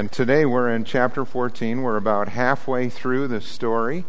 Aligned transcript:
And 0.00 0.12
today 0.12 0.46
we're 0.46 0.68
in 0.68 0.84
chapter 0.84 1.24
14. 1.24 1.82
We're 1.82 1.96
about 1.96 2.28
halfway 2.28 2.88
through 2.88 3.26
the 3.26 3.40
story. 3.40 4.04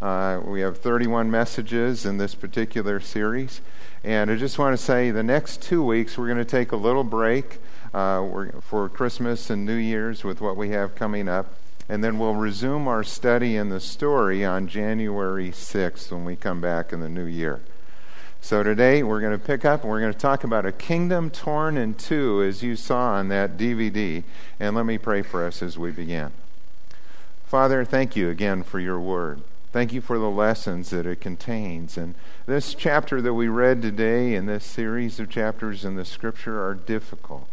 Uh, 0.00 0.40
we 0.42 0.62
have 0.62 0.78
31 0.78 1.30
messages 1.30 2.06
in 2.06 2.16
this 2.16 2.34
particular 2.34 2.98
series. 2.98 3.60
And 4.02 4.30
I 4.30 4.36
just 4.36 4.58
want 4.58 4.72
to 4.74 4.82
say 4.82 5.10
the 5.10 5.22
next 5.22 5.60
two 5.60 5.84
weeks 5.84 6.16
we're 6.16 6.28
going 6.28 6.38
to 6.38 6.46
take 6.46 6.72
a 6.72 6.76
little 6.76 7.04
break 7.04 7.58
uh, 7.92 8.26
for 8.62 8.88
Christmas 8.88 9.50
and 9.50 9.66
New 9.66 9.76
Year's 9.76 10.24
with 10.24 10.40
what 10.40 10.56
we 10.56 10.70
have 10.70 10.94
coming 10.94 11.28
up. 11.28 11.52
And 11.90 12.02
then 12.02 12.18
we'll 12.18 12.32
resume 12.32 12.88
our 12.88 13.04
study 13.04 13.54
in 13.54 13.68
the 13.68 13.80
story 13.80 14.46
on 14.46 14.66
January 14.66 15.50
6th 15.50 16.10
when 16.10 16.24
we 16.24 16.36
come 16.36 16.62
back 16.62 16.90
in 16.90 17.00
the 17.00 17.10
new 17.10 17.26
year. 17.26 17.60
So 18.44 18.62
today 18.62 19.02
we're 19.02 19.22
going 19.22 19.32
to 19.32 19.42
pick 19.42 19.64
up 19.64 19.80
and 19.80 19.90
we're 19.90 20.00
going 20.00 20.12
to 20.12 20.18
talk 20.18 20.44
about 20.44 20.66
a 20.66 20.70
kingdom 20.70 21.30
torn 21.30 21.78
in 21.78 21.94
two, 21.94 22.42
as 22.42 22.62
you 22.62 22.76
saw 22.76 23.14
on 23.14 23.28
that 23.28 23.56
DVD. 23.56 24.22
And 24.60 24.76
let 24.76 24.84
me 24.84 24.98
pray 24.98 25.22
for 25.22 25.46
us 25.46 25.62
as 25.62 25.78
we 25.78 25.92
begin. 25.92 26.30
Father, 27.46 27.86
thank 27.86 28.16
you 28.16 28.28
again 28.28 28.62
for 28.62 28.78
your 28.78 29.00
word. 29.00 29.40
Thank 29.72 29.94
you 29.94 30.02
for 30.02 30.18
the 30.18 30.28
lessons 30.28 30.90
that 30.90 31.06
it 31.06 31.22
contains. 31.22 31.96
And 31.96 32.14
this 32.44 32.74
chapter 32.74 33.22
that 33.22 33.32
we 33.32 33.48
read 33.48 33.80
today 33.80 34.34
and 34.34 34.46
this 34.46 34.66
series 34.66 35.18
of 35.18 35.30
chapters 35.30 35.82
in 35.82 35.96
the 35.96 36.04
scripture 36.04 36.62
are 36.62 36.74
difficult. 36.74 37.48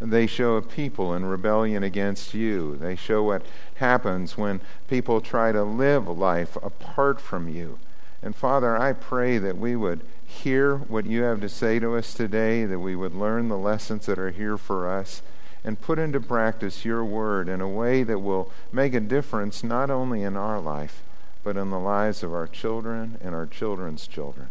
They 0.00 0.26
show 0.26 0.56
a 0.56 0.62
people 0.62 1.14
in 1.14 1.26
rebellion 1.26 1.84
against 1.84 2.34
you. 2.34 2.76
They 2.76 2.96
show 2.96 3.22
what 3.22 3.46
happens 3.76 4.36
when 4.36 4.60
people 4.88 5.20
try 5.20 5.52
to 5.52 5.62
live 5.62 6.08
life 6.08 6.56
apart 6.56 7.20
from 7.20 7.48
you. 7.48 7.78
And 8.20 8.34
Father, 8.34 8.76
I 8.76 8.94
pray 8.94 9.38
that 9.38 9.58
we 9.58 9.76
would 9.76 10.00
hear 10.34 10.76
what 10.76 11.06
you 11.06 11.22
have 11.22 11.40
to 11.40 11.48
say 11.48 11.78
to 11.78 11.96
us 11.96 12.12
today, 12.12 12.64
that 12.64 12.78
we 12.78 12.94
would 12.94 13.14
learn 13.14 13.48
the 13.48 13.56
lessons 13.56 14.06
that 14.06 14.18
are 14.18 14.30
here 14.30 14.58
for 14.58 14.88
us, 14.88 15.22
and 15.64 15.80
put 15.80 15.98
into 15.98 16.20
practice 16.20 16.84
your 16.84 17.04
word 17.04 17.48
in 17.48 17.60
a 17.60 17.68
way 17.68 18.02
that 18.02 18.18
will 18.18 18.50
make 18.70 18.92
a 18.94 19.00
difference 19.00 19.64
not 19.64 19.90
only 19.90 20.22
in 20.22 20.36
our 20.36 20.60
life, 20.60 21.02
but 21.42 21.56
in 21.56 21.70
the 21.70 21.78
lives 21.78 22.22
of 22.22 22.34
our 22.34 22.46
children 22.46 23.18
and 23.22 23.34
our 23.34 23.46
children's 23.46 24.06
children. 24.06 24.48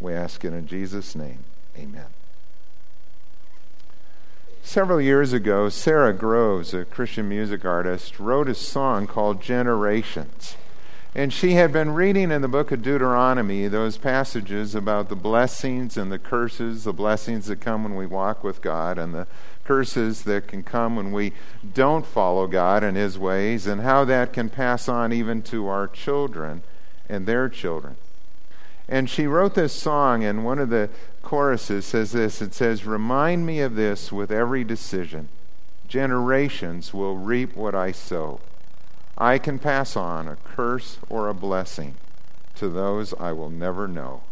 We 0.00 0.12
ask 0.12 0.44
it 0.44 0.52
in 0.52 0.66
Jesus' 0.66 1.14
name. 1.14 1.44
Amen. 1.76 2.06
Several 4.62 5.00
years 5.00 5.32
ago, 5.32 5.68
Sara 5.68 6.12
Groves, 6.12 6.74
a 6.74 6.84
Christian 6.84 7.28
music 7.28 7.64
artist, 7.64 8.20
wrote 8.20 8.48
a 8.48 8.54
song 8.54 9.06
called 9.06 9.42
Generations. 9.42 10.56
And 11.14 11.32
she 11.32 11.54
had 11.54 11.72
been 11.72 11.90
reading 11.90 12.30
in 12.30 12.40
the 12.40 12.46
book 12.46 12.70
of 12.70 12.82
Deuteronomy 12.82 13.66
those 13.66 13.96
passages 13.96 14.76
about 14.76 15.08
the 15.08 15.16
blessings 15.16 15.96
and 15.96 16.12
the 16.12 16.20
curses, 16.20 16.84
the 16.84 16.92
blessings 16.92 17.46
that 17.46 17.60
come 17.60 17.82
when 17.82 17.96
we 17.96 18.06
walk 18.06 18.44
with 18.44 18.62
God, 18.62 18.96
and 18.96 19.12
the 19.12 19.26
curses 19.64 20.22
that 20.22 20.46
can 20.46 20.62
come 20.62 20.94
when 20.94 21.10
we 21.10 21.32
don't 21.74 22.06
follow 22.06 22.46
God 22.46 22.84
and 22.84 22.96
His 22.96 23.18
ways, 23.18 23.66
and 23.66 23.80
how 23.80 24.04
that 24.04 24.32
can 24.32 24.50
pass 24.50 24.88
on 24.88 25.12
even 25.12 25.42
to 25.42 25.66
our 25.66 25.88
children 25.88 26.62
and 27.08 27.26
their 27.26 27.48
children. 27.48 27.96
And 28.88 29.10
she 29.10 29.26
wrote 29.26 29.54
this 29.54 29.72
song, 29.72 30.22
and 30.22 30.44
one 30.44 30.60
of 30.60 30.70
the 30.70 30.90
choruses 31.22 31.86
says 31.86 32.12
this 32.12 32.40
it 32.40 32.54
says, 32.54 32.86
Remind 32.86 33.46
me 33.46 33.60
of 33.60 33.74
this 33.74 34.12
with 34.12 34.30
every 34.30 34.62
decision. 34.62 35.28
Generations 35.88 36.94
will 36.94 37.16
reap 37.16 37.56
what 37.56 37.74
I 37.74 37.90
sow. 37.90 38.38
I 39.20 39.36
can 39.36 39.58
pass 39.58 39.96
on 39.96 40.28
a 40.28 40.36
curse 40.36 40.96
or 41.10 41.28
a 41.28 41.34
blessing 41.34 41.94
to 42.54 42.70
those 42.70 43.12
I 43.20 43.32
will 43.32 43.50
never 43.50 43.86
know. 43.86 44.22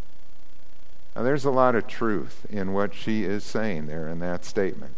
Now, 1.14 1.24
there's 1.24 1.44
a 1.44 1.50
lot 1.50 1.74
of 1.74 1.86
truth 1.86 2.46
in 2.48 2.72
what 2.72 2.94
she 2.94 3.24
is 3.24 3.44
saying 3.44 3.86
there 3.86 4.08
in 4.08 4.20
that 4.20 4.46
statement. 4.46 4.94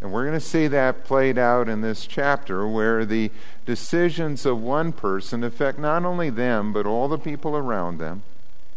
And 0.00 0.10
we're 0.10 0.24
going 0.24 0.38
to 0.38 0.40
see 0.40 0.68
that 0.68 1.04
played 1.04 1.36
out 1.36 1.68
in 1.68 1.82
this 1.82 2.06
chapter 2.06 2.66
where 2.66 3.04
the 3.04 3.30
decisions 3.66 4.46
of 4.46 4.62
one 4.62 4.90
person 4.92 5.44
affect 5.44 5.78
not 5.78 6.06
only 6.06 6.30
them, 6.30 6.72
but 6.72 6.86
all 6.86 7.06
the 7.06 7.18
people 7.18 7.54
around 7.54 7.98
them 7.98 8.22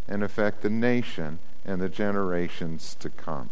and 0.09 0.21
affect 0.21 0.61
the 0.61 0.69
nation 0.69 1.39
and 1.63 1.81
the 1.81 1.87
generations 1.87 2.97
to 2.99 3.09
come. 3.09 3.49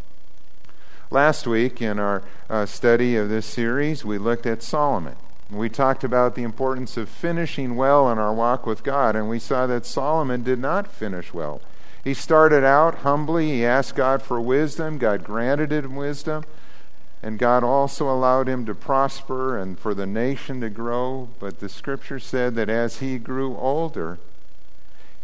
Last 1.10 1.48
week, 1.48 1.82
in 1.82 2.00
our 2.00 2.24
uh, 2.50 2.66
study 2.66 3.16
of 3.16 3.30
this 3.30 3.46
series, 3.46 4.04
we 4.04 4.18
looked 4.18 4.46
at 4.46 4.62
Solomon. 4.62 5.16
We 5.52 5.68
talked 5.68 6.06
about 6.06 6.36
the 6.36 6.44
importance 6.44 6.96
of 6.96 7.10
finishing 7.10 7.76
well 7.76 8.10
in 8.10 8.18
our 8.18 8.34
walk 8.34 8.66
with 8.66 8.84
God, 8.84 9.18
and 9.18 9.28
we 9.28 9.38
saw 9.38 9.68
that 9.68 9.86
Solomon 9.86 10.44
did 10.44 10.60
not 10.60 10.88
finish 10.88 11.34
well. 11.34 11.62
He 12.04 12.14
started 12.14 12.64
out 12.64 13.00
humbly. 13.00 13.48
He 13.48 13.66
asked 13.66 13.96
God 13.96 14.22
for 14.22 14.40
wisdom. 14.40 14.98
God 14.98 15.24
granted 15.26 15.72
him 15.72 15.96
wisdom. 15.96 16.46
And 17.22 17.38
God 17.38 17.64
also 17.64 18.10
allowed 18.10 18.48
him 18.48 18.66
to 18.66 18.74
prosper 18.74 19.58
and 19.58 19.78
for 19.78 19.94
the 19.94 20.08
nation 20.08 20.62
to 20.62 20.70
grow. 20.70 21.30
But 21.40 21.60
the 21.60 21.70
scripture 21.70 22.20
said 22.20 22.56
that 22.56 22.70
as 22.70 22.98
he 23.00 23.20
grew 23.20 23.56
older, 23.58 24.18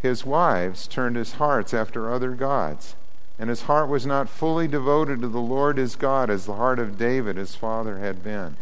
his 0.02 0.26
wives 0.26 0.88
turned 0.88 1.16
his 1.16 1.34
hearts 1.34 1.74
after 1.74 2.12
other 2.12 2.32
gods. 2.32 2.96
And 3.40 3.50
his 3.50 3.64
heart 3.64 3.88
was 3.88 4.06
not 4.06 4.30
fully 4.30 4.68
devoted 4.68 5.22
to 5.22 5.28
the 5.28 5.40
Lord 5.40 5.78
his 5.78 5.96
God 5.96 6.30
as 6.30 6.46
the 6.46 6.56
heart 6.56 6.80
of 6.80 6.98
David, 6.98 7.38
his 7.38 7.56
father, 7.56 7.98
had 7.98 8.24
been. 8.24 8.58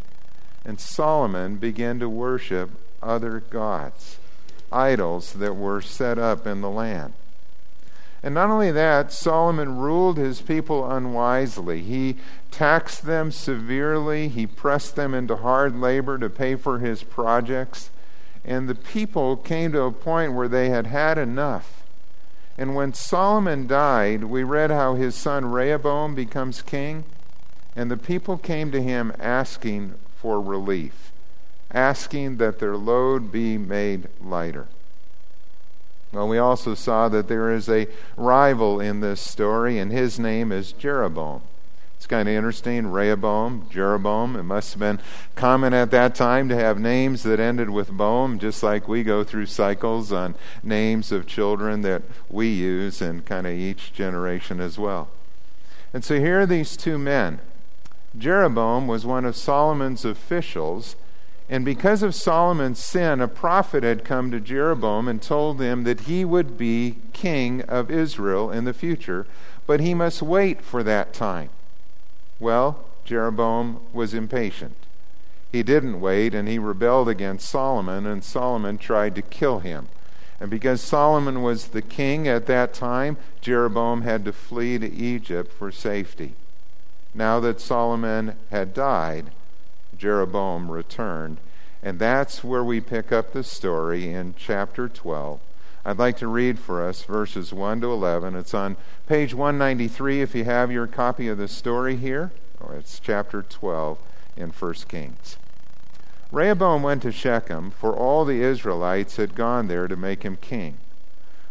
And 0.66 0.80
Solomon 0.80 1.58
began 1.58 2.00
to 2.00 2.10
worship 2.10 2.72
other 3.02 3.40
gods, 3.40 4.18
idols 4.72 5.34
that 5.34 5.54
were 5.54 5.82
set 5.82 6.18
up 6.18 6.48
in 6.48 6.62
the 6.62 6.70
land. 6.70 7.14
And 8.24 8.34
not 8.34 8.50
only 8.50 8.72
that, 8.72 9.12
Solomon 9.12 9.78
ruled 9.78 10.18
his 10.18 10.42
people 10.42 10.90
unwisely. 10.90 11.84
He 11.84 12.18
taxed 12.50 13.06
them 13.06 13.32
severely, 13.32 14.28
he 14.30 14.48
pressed 14.48 14.96
them 14.96 15.14
into 15.14 15.36
hard 15.36 15.80
labor 15.80 16.18
to 16.18 16.30
pay 16.30 16.56
for 16.56 16.80
his 16.80 17.04
projects. 17.04 17.92
And 18.44 18.68
the 18.68 18.74
people 18.74 19.38
came 19.38 19.72
to 19.74 19.84
a 19.84 19.92
point 19.92 20.34
where 20.34 20.48
they 20.48 20.70
had 20.70 20.88
had 20.88 21.20
enough. 21.20 21.84
And 22.58 22.74
when 22.74 22.96
Solomon 22.96 23.68
died, 23.68 24.24
we 24.24 24.44
read 24.44 24.72
how 24.72 24.96
his 24.96 25.14
son 25.14 25.46
Rehoboam 25.46 26.16
becomes 26.16 26.64
king. 26.64 27.04
And 27.76 27.92
the 27.92 27.98
people 27.98 28.38
came 28.38 28.72
to 28.72 28.82
him 28.82 29.14
asking 29.20 29.94
for 30.26 30.42
relief, 30.42 31.12
asking 31.72 32.38
that 32.38 32.58
their 32.58 32.76
load 32.76 33.32
be 33.32 33.60
made 33.60 34.08
lighter. 34.20 34.66
Well, 36.12 36.28
we 36.28 36.40
also 36.40 36.74
saw 36.74 37.10
that 37.10 37.28
there 37.28 37.54
is 37.54 37.70
a 37.70 37.88
rival 38.18 38.80
in 38.80 39.02
this 39.02 39.22
story, 39.22 39.78
and 39.78 39.92
his 39.92 40.18
name 40.18 40.52
is 40.52 40.72
Jeroboam. 40.72 41.44
It's 41.98 42.08
kind 42.08 42.28
of 42.28 42.34
interesting. 42.34 42.88
Rehoboam, 42.88 43.68
Jeroboam. 43.70 44.36
It 44.36 44.42
must 44.42 44.74
have 44.74 44.80
been 44.80 45.00
common 45.36 45.76
at 45.76 45.92
that 45.92 46.16
time 46.16 46.50
to 46.50 46.56
have 46.56 46.80
names 46.80 47.22
that 47.22 47.40
ended 47.40 47.70
with 47.70 47.92
boam, 47.92 48.40
just 48.40 48.64
like 48.64 48.88
we 48.88 49.04
go 49.04 49.24
through 49.24 49.46
cycles 49.46 50.12
on 50.12 50.34
names 50.64 51.12
of 51.12 51.28
children 51.28 51.82
that 51.82 52.02
we 52.32 52.48
use 52.48 53.00
in 53.00 53.22
kind 53.22 53.46
of 53.46 53.54
each 53.54 53.94
generation 53.94 54.60
as 54.60 54.80
well. 54.80 55.08
And 55.94 56.04
so 56.04 56.18
here 56.18 56.42
are 56.42 56.48
these 56.48 56.76
two 56.76 56.98
men 56.98 57.42
Jeroboam 58.18 58.88
was 58.88 59.06
one 59.06 59.26
of 59.26 59.36
Solomon's 59.36 60.06
officials, 60.06 60.96
and 61.50 61.66
because 61.66 62.02
of 62.02 62.16
Solomon's 62.16 62.80
sin, 62.80 63.20
a 63.20 63.28
prophet 63.28 63.84
had 63.84 64.06
come 64.06 64.32
to 64.32 64.40
Jeroboam 64.40 65.08
and 65.08 65.22
told 65.22 65.60
him 65.60 65.84
that 65.84 66.02
he 66.02 66.24
would 66.24 66.58
be 66.58 66.98
king 67.14 67.62
of 67.64 67.92
Israel 67.92 68.52
in 68.52 68.66
the 68.66 68.74
future, 68.74 69.28
but 69.68 69.80
he 69.80 69.94
must 69.94 70.22
wait 70.22 70.62
for 70.62 70.82
that 70.84 71.14
time. 71.14 71.50
Well, 72.40 72.86
Jeroboam 73.04 73.82
was 73.94 74.14
impatient. 74.14 74.76
He 75.52 75.62
didn't 75.62 76.02
wait, 76.02 76.34
and 76.34 76.48
he 76.48 76.58
rebelled 76.58 77.10
against 77.10 77.50
Solomon, 77.50 78.06
and 78.06 78.24
Solomon 78.24 78.78
tried 78.78 79.16
to 79.16 79.22
kill 79.22 79.60
him. 79.60 79.88
And 80.40 80.50
because 80.50 80.82
Solomon 80.82 81.42
was 81.42 81.68
the 81.68 81.82
king 81.82 82.28
at 82.28 82.46
that 82.48 82.74
time, 82.74 83.18
Jeroboam 83.42 84.02
had 84.02 84.26
to 84.26 84.34
flee 84.34 84.78
to 84.80 84.92
Egypt 84.92 85.52
for 85.54 85.72
safety. 85.72 86.34
Now 87.16 87.40
that 87.40 87.62
Solomon 87.62 88.36
had 88.52 88.74
died, 88.74 89.32
Jeroboam 89.98 90.70
returned. 90.70 91.38
And 91.82 91.98
that's 91.98 92.44
where 92.44 92.64
we 92.64 92.82
pick 92.82 93.12
up 93.12 93.32
the 93.32 93.44
story 93.44 94.12
in 94.12 94.36
chapter 94.38 94.90
12. 94.90 95.40
I'd 95.86 96.00
like 96.00 96.18
to 96.18 96.28
read 96.28 96.60
for 96.60 96.86
us 96.86 97.04
verses 97.04 97.54
1 97.54 97.82
to 97.82 97.92
11. 97.92 98.36
It's 98.36 98.54
on 98.54 98.76
page 99.08 99.34
193 99.34 100.22
if 100.22 100.36
you 100.36 100.44
have 100.44 100.72
your 100.72 100.88
copy 100.88 101.28
of 101.28 101.38
the 101.38 101.48
story 101.48 101.96
here. 101.96 102.32
Oh, 102.60 102.74
it's 102.74 103.00
chapter 103.00 103.44
12 103.44 104.00
in 104.36 104.50
1 104.50 104.74
Kings. 104.88 105.38
Rehoboam 106.32 106.82
went 106.82 107.04
to 107.04 107.12
Shechem, 107.12 107.72
for 107.72 107.96
all 107.96 108.26
the 108.26 108.42
Israelites 108.42 109.18
had 109.18 109.36
gone 109.36 109.68
there 109.68 109.88
to 109.88 109.96
make 109.96 110.24
him 110.24 110.38
king. 110.42 110.78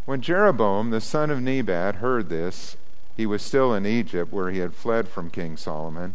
When 0.04 0.20
Jeroboam, 0.20 0.90
the 0.90 1.00
son 1.00 1.30
of 1.30 1.40
Nebat, 1.40 1.96
heard 1.96 2.28
this, 2.28 2.76
he 3.16 3.26
was 3.26 3.42
still 3.42 3.74
in 3.74 3.86
Egypt, 3.86 4.32
where 4.32 4.50
he 4.50 4.58
had 4.58 4.74
fled 4.74 5.08
from 5.08 5.30
King 5.30 5.56
Solomon. 5.56 6.14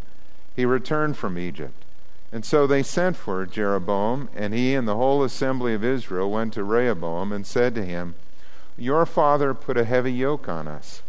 He 0.55 0.65
returned 0.65 1.17
from 1.17 1.37
Egypt. 1.37 1.85
And 2.31 2.45
so 2.45 2.67
they 2.67 2.83
sent 2.83 3.17
for 3.17 3.45
Jeroboam, 3.45 4.29
and 4.35 4.53
he 4.53 4.75
and 4.75 4.87
the 4.87 4.97
whole 4.97 5.23
assembly 5.23 5.73
of 5.73 5.83
Israel 5.83 6.29
went 6.29 6.53
to 6.53 6.63
Rehoboam 6.63 7.31
and 7.31 7.45
said 7.45 7.73
to 7.75 7.85
him, 7.85 8.15
Your 8.77 9.05
father 9.05 9.53
put 9.53 9.77
a 9.77 9.85
heavy 9.85 10.11
yoke 10.13 10.47
on 10.47 10.67
us. 10.67 11.01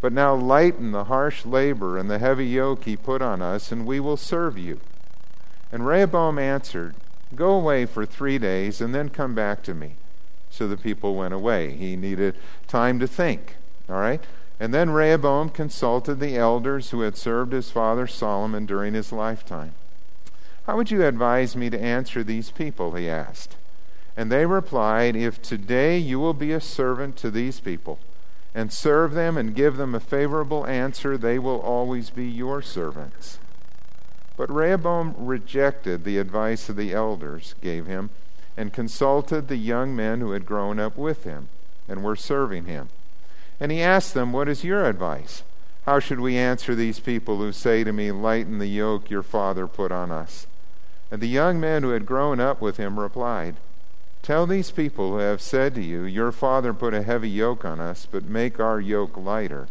But 0.00 0.12
now 0.12 0.34
lighten 0.34 0.92
the 0.92 1.04
harsh 1.04 1.46
labor 1.46 1.96
and 1.96 2.10
the 2.10 2.18
heavy 2.18 2.46
yoke 2.46 2.84
he 2.84 2.96
put 2.96 3.22
on 3.22 3.40
us, 3.40 3.70
and 3.70 3.86
we 3.86 4.00
will 4.00 4.16
serve 4.16 4.58
you. 4.58 4.80
And 5.70 5.86
Rehoboam 5.86 6.38
answered, 6.38 6.94
Go 7.34 7.52
away 7.52 7.86
for 7.86 8.04
three 8.04 8.38
days 8.38 8.80
and 8.80 8.94
then 8.94 9.08
come 9.08 9.34
back 9.34 9.62
to 9.64 9.74
me. 9.74 9.94
So 10.50 10.68
the 10.68 10.76
people 10.76 11.14
went 11.14 11.34
away. 11.34 11.72
He 11.72 11.96
needed 11.96 12.36
time 12.68 13.00
to 13.00 13.08
think. 13.08 13.56
All 13.88 13.96
right? 13.96 14.22
And 14.60 14.72
then 14.72 14.90
Rehoboam 14.90 15.48
consulted 15.48 16.20
the 16.20 16.36
elders 16.36 16.90
who 16.90 17.00
had 17.00 17.16
served 17.16 17.52
his 17.52 17.70
father 17.70 18.06
Solomon 18.06 18.66
during 18.66 18.94
his 18.94 19.12
lifetime. 19.12 19.74
How 20.66 20.76
would 20.76 20.90
you 20.90 21.04
advise 21.04 21.56
me 21.56 21.68
to 21.70 21.80
answer 21.80 22.22
these 22.22 22.50
people? 22.50 22.92
He 22.94 23.08
asked. 23.08 23.56
And 24.16 24.30
they 24.30 24.46
replied, 24.46 25.16
If 25.16 25.42
today 25.42 25.98
you 25.98 26.20
will 26.20 26.34
be 26.34 26.52
a 26.52 26.60
servant 26.60 27.16
to 27.16 27.30
these 27.30 27.60
people, 27.60 27.98
and 28.54 28.72
serve 28.72 29.12
them 29.12 29.36
and 29.36 29.54
give 29.54 29.76
them 29.76 29.94
a 29.94 30.00
favorable 30.00 30.64
answer, 30.66 31.18
they 31.18 31.38
will 31.38 31.60
always 31.60 32.10
be 32.10 32.24
your 32.24 32.62
servants. 32.62 33.38
But 34.36 34.50
Rehoboam 34.52 35.14
rejected 35.18 36.04
the 36.04 36.18
advice 36.18 36.68
of 36.68 36.76
the 36.76 36.92
elders 36.92 37.54
gave 37.60 37.86
him 37.86 38.10
and 38.56 38.72
consulted 38.72 39.48
the 39.48 39.56
young 39.56 39.96
men 39.96 40.20
who 40.20 40.30
had 40.30 40.46
grown 40.46 40.78
up 40.78 40.96
with 40.96 41.24
him 41.24 41.48
and 41.88 42.04
were 42.04 42.16
serving 42.16 42.66
him. 42.66 42.88
And 43.60 43.70
he 43.70 43.82
asked 43.82 44.14
them, 44.14 44.32
What 44.32 44.48
is 44.48 44.64
your 44.64 44.86
advice? 44.86 45.42
How 45.86 45.98
should 45.98 46.20
we 46.20 46.36
answer 46.36 46.74
these 46.74 46.98
people 46.98 47.38
who 47.38 47.52
say 47.52 47.84
to 47.84 47.92
me, 47.92 48.10
Lighten 48.10 48.58
the 48.58 48.66
yoke 48.66 49.10
your 49.10 49.22
father 49.22 49.66
put 49.66 49.92
on 49.92 50.10
us? 50.10 50.46
And 51.10 51.20
the 51.20 51.28
young 51.28 51.60
men 51.60 51.82
who 51.82 51.90
had 51.90 52.06
grown 52.06 52.40
up 52.40 52.60
with 52.60 52.78
him 52.78 52.98
replied, 52.98 53.56
Tell 54.22 54.46
these 54.46 54.70
people 54.70 55.10
who 55.12 55.18
have 55.18 55.42
said 55.42 55.74
to 55.74 55.82
you, 55.82 56.04
Your 56.04 56.32
father 56.32 56.72
put 56.72 56.94
a 56.94 57.02
heavy 57.02 57.28
yoke 57.28 57.64
on 57.64 57.78
us, 57.78 58.06
but 58.10 58.24
make 58.24 58.58
our 58.58 58.80
yoke 58.80 59.16
lighter. 59.16 59.68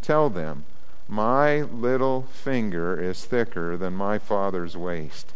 Tell 0.00 0.30
them, 0.30 0.64
My 1.08 1.62
little 1.62 2.22
finger 2.22 3.00
is 3.00 3.24
thicker 3.24 3.76
than 3.76 3.94
my 3.94 4.18
father's 4.18 4.76
waist. 4.76 5.32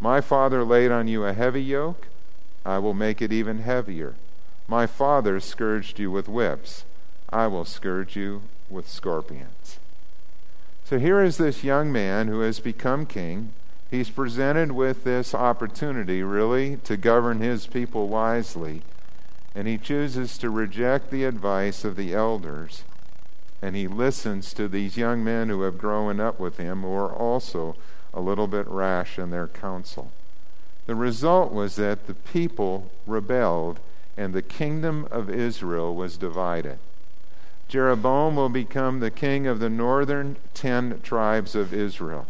My 0.00 0.20
father 0.20 0.62
laid 0.64 0.92
on 0.92 1.08
you 1.08 1.24
a 1.24 1.32
heavy 1.32 1.62
yoke, 1.62 2.06
I 2.64 2.78
will 2.78 2.94
make 2.94 3.20
it 3.20 3.32
even 3.32 3.58
heavier. 3.58 4.14
My 4.68 4.86
father 4.86 5.40
scourged 5.40 5.98
you 5.98 6.10
with 6.10 6.28
whips, 6.28 6.84
I 7.34 7.48
will 7.48 7.64
scourge 7.64 8.14
you 8.14 8.42
with 8.70 8.88
scorpions. 8.88 9.80
So 10.84 11.00
here 11.00 11.20
is 11.20 11.36
this 11.36 11.64
young 11.64 11.90
man 11.90 12.28
who 12.28 12.40
has 12.40 12.60
become 12.60 13.06
king. 13.06 13.52
He's 13.90 14.08
presented 14.08 14.70
with 14.70 15.02
this 15.02 15.34
opportunity, 15.34 16.22
really, 16.22 16.76
to 16.84 16.96
govern 16.96 17.40
his 17.40 17.66
people 17.66 18.06
wisely. 18.06 18.82
And 19.52 19.66
he 19.66 19.78
chooses 19.78 20.38
to 20.38 20.48
reject 20.48 21.10
the 21.10 21.24
advice 21.24 21.84
of 21.84 21.96
the 21.96 22.14
elders. 22.14 22.84
And 23.60 23.74
he 23.74 23.88
listens 23.88 24.54
to 24.54 24.68
these 24.68 24.96
young 24.96 25.24
men 25.24 25.48
who 25.48 25.62
have 25.62 25.76
grown 25.76 26.20
up 26.20 26.38
with 26.38 26.58
him, 26.58 26.82
who 26.82 26.94
are 26.94 27.12
also 27.12 27.74
a 28.12 28.20
little 28.20 28.46
bit 28.46 28.68
rash 28.68 29.18
in 29.18 29.30
their 29.30 29.48
counsel. 29.48 30.12
The 30.86 30.94
result 30.94 31.52
was 31.52 31.74
that 31.76 32.06
the 32.06 32.14
people 32.14 32.92
rebelled 33.08 33.80
and 34.16 34.32
the 34.32 34.42
kingdom 34.42 35.08
of 35.10 35.28
Israel 35.28 35.96
was 35.96 36.16
divided. 36.16 36.78
Jeroboam 37.68 38.36
will 38.36 38.48
become 38.48 39.00
the 39.00 39.10
king 39.10 39.46
of 39.46 39.58
the 39.58 39.70
northern 39.70 40.36
ten 40.52 41.00
tribes 41.02 41.54
of 41.54 41.72
Israel. 41.72 42.26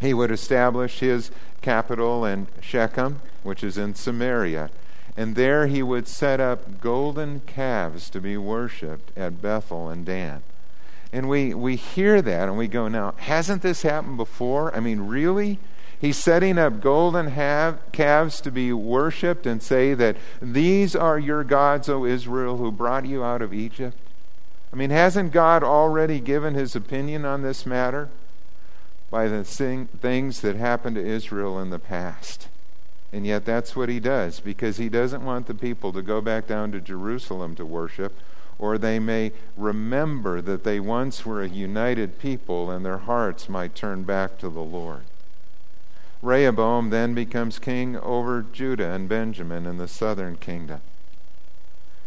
He 0.00 0.14
would 0.14 0.30
establish 0.30 1.00
his 1.00 1.30
capital 1.60 2.24
in 2.24 2.48
Shechem, 2.60 3.20
which 3.42 3.62
is 3.62 3.76
in 3.76 3.94
Samaria, 3.94 4.70
and 5.16 5.34
there 5.36 5.66
he 5.66 5.82
would 5.82 6.08
set 6.08 6.40
up 6.40 6.80
golden 6.80 7.40
calves 7.40 8.08
to 8.10 8.20
be 8.20 8.36
worshipped 8.36 9.16
at 9.16 9.42
Bethel 9.42 9.88
and 9.88 10.06
Dan. 10.06 10.42
And 11.12 11.28
we, 11.28 11.52
we 11.52 11.76
hear 11.76 12.22
that 12.22 12.48
and 12.48 12.56
we 12.56 12.68
go, 12.68 12.88
now, 12.88 13.14
hasn't 13.18 13.62
this 13.62 13.82
happened 13.82 14.16
before? 14.16 14.74
I 14.74 14.80
mean, 14.80 15.00
really? 15.00 15.58
He's 16.00 16.16
setting 16.16 16.56
up 16.56 16.80
golden 16.80 17.26
have, 17.28 17.80
calves 17.92 18.40
to 18.42 18.50
be 18.50 18.72
worshiped 18.72 19.44
and 19.44 19.62
say 19.62 19.92
that 19.92 20.16
these 20.40 20.96
are 20.96 21.18
your 21.18 21.44
gods, 21.44 21.90
O 21.90 22.06
Israel, 22.06 22.56
who 22.56 22.72
brought 22.72 23.04
you 23.04 23.22
out 23.22 23.42
of 23.42 23.52
Egypt. 23.52 23.98
I 24.72 24.76
mean, 24.76 24.90
hasn't 24.90 25.32
God 25.32 25.64
already 25.64 26.20
given 26.20 26.54
his 26.54 26.76
opinion 26.76 27.24
on 27.24 27.42
this 27.42 27.66
matter 27.66 28.08
by 29.10 29.26
the 29.26 29.42
things 29.44 30.40
that 30.40 30.56
happened 30.56 30.96
to 30.96 31.04
Israel 31.04 31.58
in 31.58 31.70
the 31.70 31.78
past? 31.78 32.48
And 33.12 33.26
yet 33.26 33.44
that's 33.44 33.74
what 33.74 33.88
he 33.88 33.98
does 33.98 34.38
because 34.38 34.76
he 34.76 34.88
doesn't 34.88 35.24
want 35.24 35.48
the 35.48 35.54
people 35.54 35.92
to 35.92 36.02
go 36.02 36.20
back 36.20 36.46
down 36.46 36.70
to 36.72 36.80
Jerusalem 36.80 37.56
to 37.56 37.66
worship, 37.66 38.16
or 38.58 38.78
they 38.78 39.00
may 39.00 39.32
remember 39.56 40.40
that 40.40 40.62
they 40.62 40.78
once 40.78 41.26
were 41.26 41.42
a 41.42 41.48
united 41.48 42.20
people 42.20 42.70
and 42.70 42.84
their 42.84 42.98
hearts 42.98 43.48
might 43.48 43.74
turn 43.74 44.04
back 44.04 44.38
to 44.38 44.48
the 44.48 44.60
Lord. 44.60 45.02
Rehoboam 46.22 46.90
then 46.90 47.14
becomes 47.14 47.58
king 47.58 47.96
over 47.96 48.42
Judah 48.52 48.92
and 48.92 49.08
Benjamin 49.08 49.66
in 49.66 49.78
the 49.78 49.88
southern 49.88 50.36
kingdom. 50.36 50.82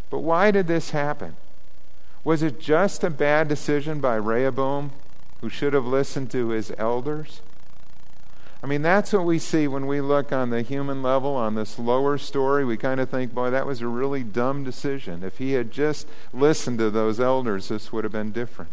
But 0.09 0.19
why 0.19 0.51
did 0.51 0.68
this 0.68 0.92
happen? 0.92 1.36
Was 2.24 2.42
it 2.42 2.60
just 2.60 3.04
a 3.04 3.10
bad 3.10 3.48
decision 3.48 4.00
by 4.00 4.16
Rehoboam, 4.16 4.92
who 5.42 5.50
should 5.50 5.74
have 5.74 5.86
listened 5.86 6.31
to 6.31 6.50
his 6.50 6.72
elders? 6.78 7.42
I 8.64 8.66
mean, 8.66 8.81
that's 8.81 9.12
what 9.12 9.25
we 9.25 9.40
see 9.40 9.68
when 9.68 9.88
we 9.88 10.00
look 10.00 10.31
on 10.31 10.50
the 10.50 10.62
human 10.62 11.04
level, 11.04 11.36
on 11.36 11.56
this 11.56 11.78
lower 11.78 12.18
story. 12.18 12.64
We 12.64 12.78
kind 12.78 13.02
of 13.02 13.10
think, 13.10 13.34
boy, 13.34 13.50
that 13.50 13.68
was 13.68 13.81
a 13.81 13.88
really 13.90 14.24
dumb 14.24 14.64
decision. 14.64 15.22
If 15.22 15.38
he 15.38 15.52
had 15.52 15.70
just 15.70 16.08
listened 16.31 16.80
to 16.80 16.90
those 16.90 17.20
elders, 17.20 17.68
this 17.68 17.92
would 17.92 18.06
have 18.06 18.14
been 18.14 18.31
different. 18.31 18.72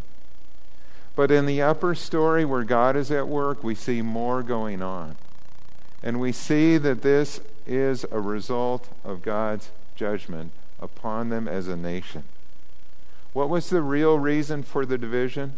But 1.16 1.32
in 1.32 1.44
the 1.44 1.60
upper 1.60 1.96
story, 1.96 2.44
where 2.44 2.62
God 2.62 2.94
is 2.94 3.10
at 3.10 3.26
work, 3.26 3.64
we 3.64 3.74
see 3.74 4.00
more 4.00 4.44
going 4.44 4.80
on. 4.80 5.16
And 6.04 6.20
we 6.20 6.30
see 6.30 6.78
that 6.78 7.02
this 7.02 7.40
is 7.66 8.06
a 8.12 8.20
result 8.20 8.88
of 9.04 9.22
God's 9.22 9.70
judgment 9.96 10.52
upon 10.80 11.30
them 11.30 11.48
as 11.48 11.66
a 11.66 11.76
nation. 11.76 12.22
What 13.32 13.48
was 13.48 13.70
the 13.70 13.82
real 13.82 14.18
reason 14.18 14.62
for 14.62 14.84
the 14.84 14.98
division? 14.98 15.54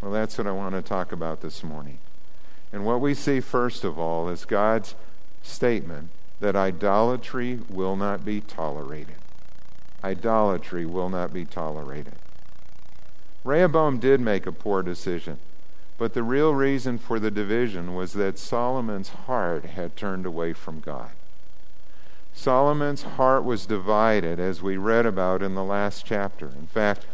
Well, 0.00 0.12
that's 0.12 0.38
what 0.38 0.46
I 0.46 0.52
want 0.52 0.74
to 0.74 0.82
talk 0.82 1.10
about 1.10 1.40
this 1.40 1.64
morning. 1.64 1.98
And 2.72 2.84
what 2.84 3.00
we 3.00 3.14
see, 3.14 3.40
first 3.40 3.82
of 3.82 3.98
all, 3.98 4.28
is 4.28 4.44
God's 4.44 4.94
statement 5.42 6.10
that 6.40 6.54
idolatry 6.54 7.60
will 7.68 7.96
not 7.96 8.24
be 8.24 8.40
tolerated. 8.40 9.16
Idolatry 10.04 10.86
will 10.86 11.08
not 11.08 11.32
be 11.32 11.44
tolerated. 11.44 12.14
Rehoboam 13.42 13.98
did 13.98 14.20
make 14.20 14.46
a 14.46 14.52
poor 14.52 14.82
decision. 14.82 15.38
But 15.98 16.14
the 16.14 16.22
real 16.22 16.54
reason 16.54 16.96
for 16.96 17.18
the 17.18 17.30
division 17.32 17.96
was 17.96 18.12
that 18.12 18.38
Solomon's 18.38 19.08
heart 19.08 19.64
had 19.64 19.96
turned 19.96 20.24
away 20.24 20.52
from 20.52 20.78
God. 20.78 21.10
Solomon's 22.38 23.02
heart 23.02 23.42
was 23.42 23.66
divided, 23.66 24.38
as 24.38 24.62
we 24.62 24.76
read 24.76 25.04
about 25.04 25.42
in 25.42 25.56
the 25.56 25.64
last 25.64 26.06
chapter. 26.06 26.46
In 26.46 26.68
fact, 26.68 27.04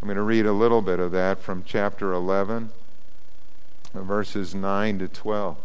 I'm 0.00 0.06
going 0.06 0.14
to 0.14 0.22
read 0.22 0.46
a 0.46 0.52
little 0.52 0.82
bit 0.82 1.00
of 1.00 1.10
that 1.10 1.40
from 1.40 1.64
chapter 1.66 2.12
11, 2.12 2.70
verses 3.92 4.54
9 4.54 5.00
to 5.00 5.08
12. 5.08 5.56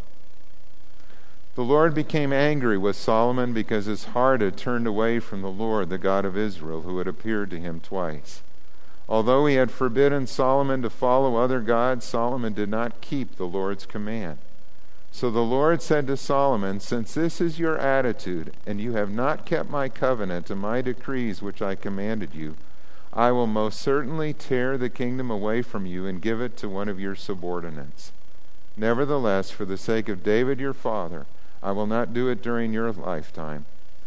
The 1.54 1.64
Lord 1.64 1.94
became 1.94 2.34
angry 2.34 2.76
with 2.76 2.96
Solomon 2.96 3.54
because 3.54 3.86
his 3.86 4.06
heart 4.06 4.42
had 4.42 4.58
turned 4.58 4.88
away 4.88 5.20
from 5.20 5.44
the 5.44 5.52
Lord, 5.52 5.90
the 5.90 6.00
God 6.00 6.26
of 6.26 6.36
Israel, 6.36 6.82
who 6.82 6.98
had 6.98 7.08
appeared 7.08 7.52
to 7.52 7.60
him 7.60 7.80
twice. 7.80 8.42
Although 9.08 9.46
he 9.46 9.56
had 9.56 9.70
forbidden 9.70 10.26
Solomon 10.26 10.82
to 10.82 10.90
follow 10.90 11.36
other 11.36 11.60
gods, 11.60 12.04
Solomon 12.04 12.54
did 12.54 12.70
not 12.70 13.00
keep 13.00 13.36
the 13.36 13.46
Lord's 13.46 13.86
command. 13.86 14.40
So 15.18 15.32
the 15.32 15.40
Lord 15.40 15.82
said 15.82 16.06
to 16.06 16.16
Solomon, 16.16 16.80
Since 16.80 17.16
this 17.16 17.42
is 17.42 17.58
your 17.58 17.76
attitude, 17.80 18.54
and 18.68 18.80
you 18.80 18.92
have 18.94 19.10
not 19.10 19.48
kept 19.48 19.68
my 19.68 19.90
covenant 19.90 20.52
and 20.52 20.62
my 20.62 20.84
decrees 20.84 21.42
which 21.42 21.60
I 21.60 21.74
commanded 21.74 22.36
you, 22.36 22.56
I 23.12 23.32
will 23.32 23.48
most 23.48 23.82
certainly 23.82 24.32
tear 24.32 24.78
the 24.78 24.92
kingdom 24.92 25.32
away 25.32 25.64
from 25.64 25.88
you 25.88 26.06
and 26.06 26.22
give 26.22 26.40
it 26.40 26.56
to 26.58 26.70
one 26.70 26.88
of 26.88 27.00
your 27.00 27.16
subordinates. 27.16 28.12
Nevertheless, 28.78 29.50
for 29.50 29.66
the 29.66 29.76
sake 29.76 30.08
of 30.08 30.22
David 30.22 30.60
your 30.60 30.72
father, 30.72 31.26
I 31.64 31.72
will 31.72 31.88
not 31.88 32.14
do 32.14 32.30
it 32.30 32.44
during 32.44 32.72
your 32.72 32.92
lifetime. 32.92 33.66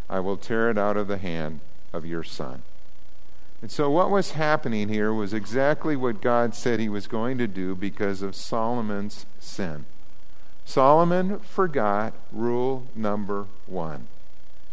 I 0.09 0.21
will 0.21 0.37
tear 0.37 0.71
it 0.71 0.79
out 0.79 0.97
of 0.97 1.09
the 1.09 1.19
hand 1.19 1.59
of 1.93 2.07
your 2.07 2.23
son. 2.23 2.63
And 3.61 3.73
so, 3.73 3.91
what 3.91 4.13
was 4.13 4.31
happening 4.39 4.89
here 4.89 5.13
was 5.13 5.35
exactly 5.35 5.97
what 5.97 6.23
God 6.23 6.55
said 6.55 6.79
he 6.79 6.89
was 6.89 7.09
going 7.09 7.37
to 7.39 7.49
do 7.49 7.75
because 7.75 8.23
of 8.23 8.37
Solomon's 8.37 9.27
sin. 9.41 9.87
Solomon 10.71 11.41
forgot 11.41 12.13
rule 12.31 12.87
number 12.95 13.47
one 13.67 14.07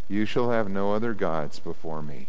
You 0.07 0.25
shall 0.25 0.51
have 0.51 0.69
no 0.69 0.93
other 0.93 1.15
gods 1.15 1.57
before 1.57 2.03
me. 2.03 2.27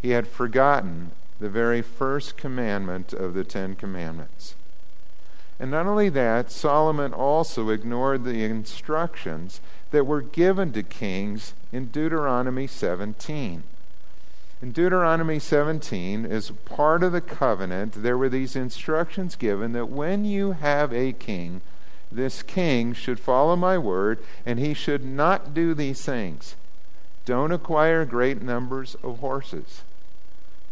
He 0.00 0.10
had 0.10 0.26
forgotten 0.26 1.12
the 1.38 1.48
very 1.48 1.82
first 1.82 2.36
commandment 2.36 3.12
of 3.12 3.34
the 3.34 3.44
Ten 3.44 3.76
Commandments. 3.76 4.56
And 5.60 5.70
not 5.70 5.86
only 5.86 6.08
that, 6.08 6.50
Solomon 6.50 7.14
also 7.14 7.68
ignored 7.68 8.24
the 8.24 8.42
instructions 8.42 9.60
that 9.92 10.04
were 10.04 10.20
given 10.20 10.72
to 10.72 10.82
kings 10.82 11.54
in 11.70 11.90
Deuteronomy 11.92 12.66
17. 12.66 13.62
In 14.60 14.72
Deuteronomy 14.72 15.38
17, 15.38 16.26
as 16.26 16.50
part 16.50 17.04
of 17.04 17.12
the 17.12 17.20
covenant, 17.20 18.02
there 18.02 18.18
were 18.18 18.28
these 18.28 18.56
instructions 18.56 19.36
given 19.36 19.70
that 19.74 19.88
when 19.88 20.24
you 20.24 20.52
have 20.52 20.92
a 20.92 21.12
king, 21.12 21.60
this 22.14 22.42
king 22.42 22.92
should 22.92 23.20
follow 23.20 23.56
my 23.56 23.78
word, 23.78 24.18
and 24.44 24.58
he 24.58 24.74
should 24.74 25.04
not 25.04 25.54
do 25.54 25.74
these 25.74 26.02
things. 26.02 26.56
Don't 27.24 27.52
acquire 27.52 28.04
great 28.04 28.42
numbers 28.42 28.96
of 29.02 29.20
horses, 29.20 29.82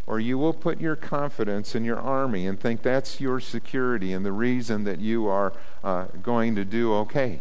or 0.05 0.19
you 0.19 0.37
will 0.37 0.53
put 0.53 0.81
your 0.81 0.95
confidence 0.95 1.75
in 1.75 1.85
your 1.85 1.99
army 1.99 2.45
and 2.45 2.59
think 2.59 2.81
that's 2.81 3.21
your 3.21 3.39
security 3.39 4.11
and 4.11 4.25
the 4.25 4.31
reason 4.31 4.83
that 4.83 4.99
you 4.99 5.27
are 5.27 5.53
uh, 5.83 6.05
going 6.21 6.55
to 6.55 6.65
do 6.65 6.93
okay. 6.93 7.39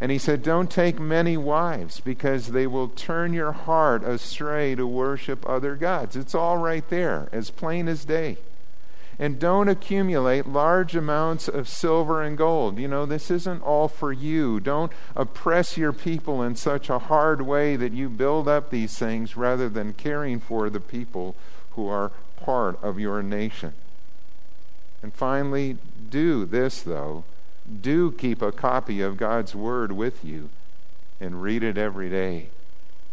And 0.00 0.10
he 0.10 0.18
said, 0.18 0.42
Don't 0.42 0.68
take 0.68 0.98
many 0.98 1.36
wives 1.36 2.00
because 2.00 2.48
they 2.48 2.66
will 2.66 2.88
turn 2.88 3.32
your 3.32 3.52
heart 3.52 4.02
astray 4.02 4.74
to 4.74 4.84
worship 4.84 5.48
other 5.48 5.76
gods. 5.76 6.16
It's 6.16 6.34
all 6.34 6.58
right 6.58 6.88
there, 6.90 7.28
as 7.30 7.50
plain 7.50 7.86
as 7.86 8.04
day. 8.04 8.38
And 9.22 9.38
don't 9.38 9.68
accumulate 9.68 10.48
large 10.48 10.96
amounts 10.96 11.46
of 11.46 11.68
silver 11.68 12.20
and 12.22 12.36
gold. 12.36 12.76
You 12.80 12.88
know, 12.88 13.06
this 13.06 13.30
isn't 13.30 13.62
all 13.62 13.86
for 13.86 14.12
you. 14.12 14.58
Don't 14.58 14.90
oppress 15.14 15.76
your 15.76 15.92
people 15.92 16.42
in 16.42 16.56
such 16.56 16.90
a 16.90 16.98
hard 16.98 17.42
way 17.42 17.76
that 17.76 17.92
you 17.92 18.08
build 18.08 18.48
up 18.48 18.70
these 18.70 18.98
things 18.98 19.36
rather 19.36 19.68
than 19.68 19.92
caring 19.92 20.40
for 20.40 20.68
the 20.68 20.80
people 20.80 21.36
who 21.76 21.86
are 21.86 22.10
part 22.34 22.82
of 22.82 22.98
your 22.98 23.22
nation. 23.22 23.74
And 25.04 25.14
finally, 25.14 25.76
do 26.10 26.44
this, 26.44 26.82
though. 26.82 27.22
Do 27.80 28.10
keep 28.10 28.42
a 28.42 28.50
copy 28.50 29.00
of 29.02 29.18
God's 29.18 29.54
Word 29.54 29.92
with 29.92 30.24
you 30.24 30.48
and 31.20 31.40
read 31.40 31.62
it 31.62 31.78
every 31.78 32.10
day. 32.10 32.48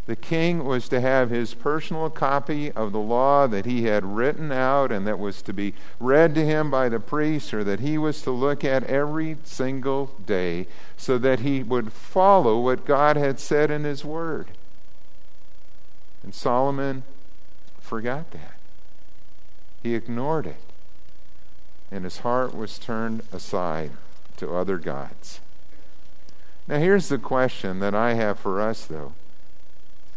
The 0.09 0.15
king 0.15 0.65
was 0.65 0.89
to 0.89 1.01
have 1.01 1.29
his 1.29 1.53
personal 1.53 2.09
copy 2.09 2.71
of 2.71 2.91
the 2.91 2.99
law 2.99 3.45
that 3.45 3.67
he 3.67 3.83
had 3.83 4.03
written 4.03 4.51
out 4.51 4.91
and 4.91 5.05
that 5.05 5.19
was 5.19 5.43
to 5.43 5.53
be 5.53 5.75
read 5.99 6.33
to 6.33 6.43
him 6.43 6.71
by 6.71 6.89
the 6.89 6.99
priest 6.99 7.53
or 7.53 7.63
that 7.65 7.79
he 7.79 7.95
was 7.95 8.23
to 8.23 8.31
look 8.31 8.63
at 8.63 8.83
every 8.85 9.37
single 9.43 10.07
day 10.25 10.65
so 10.97 11.19
that 11.19 11.41
he 11.41 11.61
would 11.61 11.93
follow 11.93 12.59
what 12.59 12.87
God 12.87 13.17
had 13.17 13.39
said 13.39 13.69
in 13.69 13.83
his 13.83 14.03
word. 14.03 14.47
And 16.23 16.33
Solomon 16.33 17.03
forgot 17.79 18.31
that. 18.31 18.55
He 19.83 19.93
ignored 19.93 20.47
it. 20.47 20.63
And 21.91 22.03
his 22.03 22.17
heart 22.21 22.55
was 22.55 22.79
turned 22.79 23.21
aside 23.31 23.91
to 24.37 24.55
other 24.55 24.79
gods. 24.79 25.39
Now, 26.67 26.79
here's 26.79 27.09
the 27.09 27.19
question 27.19 27.79
that 27.81 27.93
I 27.93 28.15
have 28.15 28.39
for 28.39 28.59
us, 28.59 28.85
though. 28.85 29.13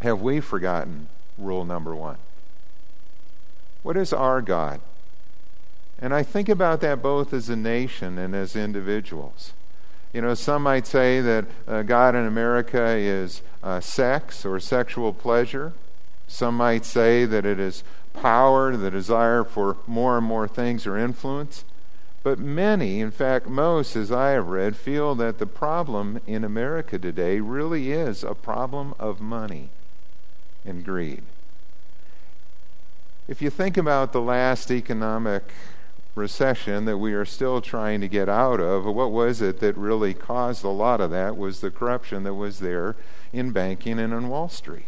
Have 0.02 0.20
we 0.20 0.40
forgotten 0.40 1.06
rule 1.38 1.64
number 1.64 1.94
one? 1.94 2.16
What 3.84 3.96
is 3.96 4.12
our 4.12 4.42
God? 4.42 4.80
And 6.00 6.12
I 6.12 6.24
think 6.24 6.48
about 6.48 6.80
that 6.80 7.00
both 7.00 7.32
as 7.32 7.48
a 7.48 7.54
nation 7.54 8.18
and 8.18 8.34
as 8.34 8.56
individuals. 8.56 9.52
You 10.12 10.20
know, 10.20 10.34
some 10.34 10.64
might 10.64 10.88
say 10.88 11.20
that 11.20 11.44
uh, 11.68 11.82
God 11.82 12.16
in 12.16 12.26
America 12.26 12.84
is 12.96 13.42
uh, 13.62 13.78
sex 13.78 14.44
or 14.44 14.58
sexual 14.58 15.12
pleasure. 15.12 15.72
Some 16.26 16.56
might 16.56 16.84
say 16.84 17.24
that 17.24 17.46
it 17.46 17.60
is 17.60 17.84
power, 18.12 18.76
the 18.76 18.90
desire 18.90 19.44
for 19.44 19.76
more 19.86 20.18
and 20.18 20.26
more 20.26 20.48
things 20.48 20.84
or 20.84 20.98
influence. 20.98 21.64
But 22.24 22.40
many, 22.40 23.00
in 23.00 23.12
fact, 23.12 23.46
most, 23.46 23.94
as 23.94 24.10
I 24.10 24.30
have 24.30 24.48
read, 24.48 24.74
feel 24.74 25.14
that 25.14 25.38
the 25.38 25.46
problem 25.46 26.20
in 26.26 26.42
America 26.42 26.98
today 26.98 27.38
really 27.38 27.92
is 27.92 28.24
a 28.24 28.34
problem 28.34 28.94
of 28.98 29.20
money 29.20 29.70
and 30.64 30.84
greed. 30.84 31.22
If 33.28 33.40
you 33.40 33.50
think 33.50 33.76
about 33.76 34.12
the 34.12 34.20
last 34.20 34.70
economic 34.70 35.44
recession 36.14 36.84
that 36.84 36.98
we 36.98 37.14
are 37.14 37.24
still 37.24 37.60
trying 37.60 38.00
to 38.00 38.08
get 38.08 38.28
out 38.28 38.60
of, 38.60 38.84
what 38.84 39.10
was 39.10 39.40
it 39.40 39.60
that 39.60 39.76
really 39.76 40.12
caused 40.12 40.64
a 40.64 40.68
lot 40.68 41.00
of 41.00 41.10
that 41.10 41.36
was 41.36 41.60
the 41.60 41.70
corruption 41.70 42.24
that 42.24 42.34
was 42.34 42.58
there 42.58 42.96
in 43.32 43.50
banking 43.50 43.98
and 43.98 44.12
on 44.12 44.28
Wall 44.28 44.48
Street. 44.48 44.86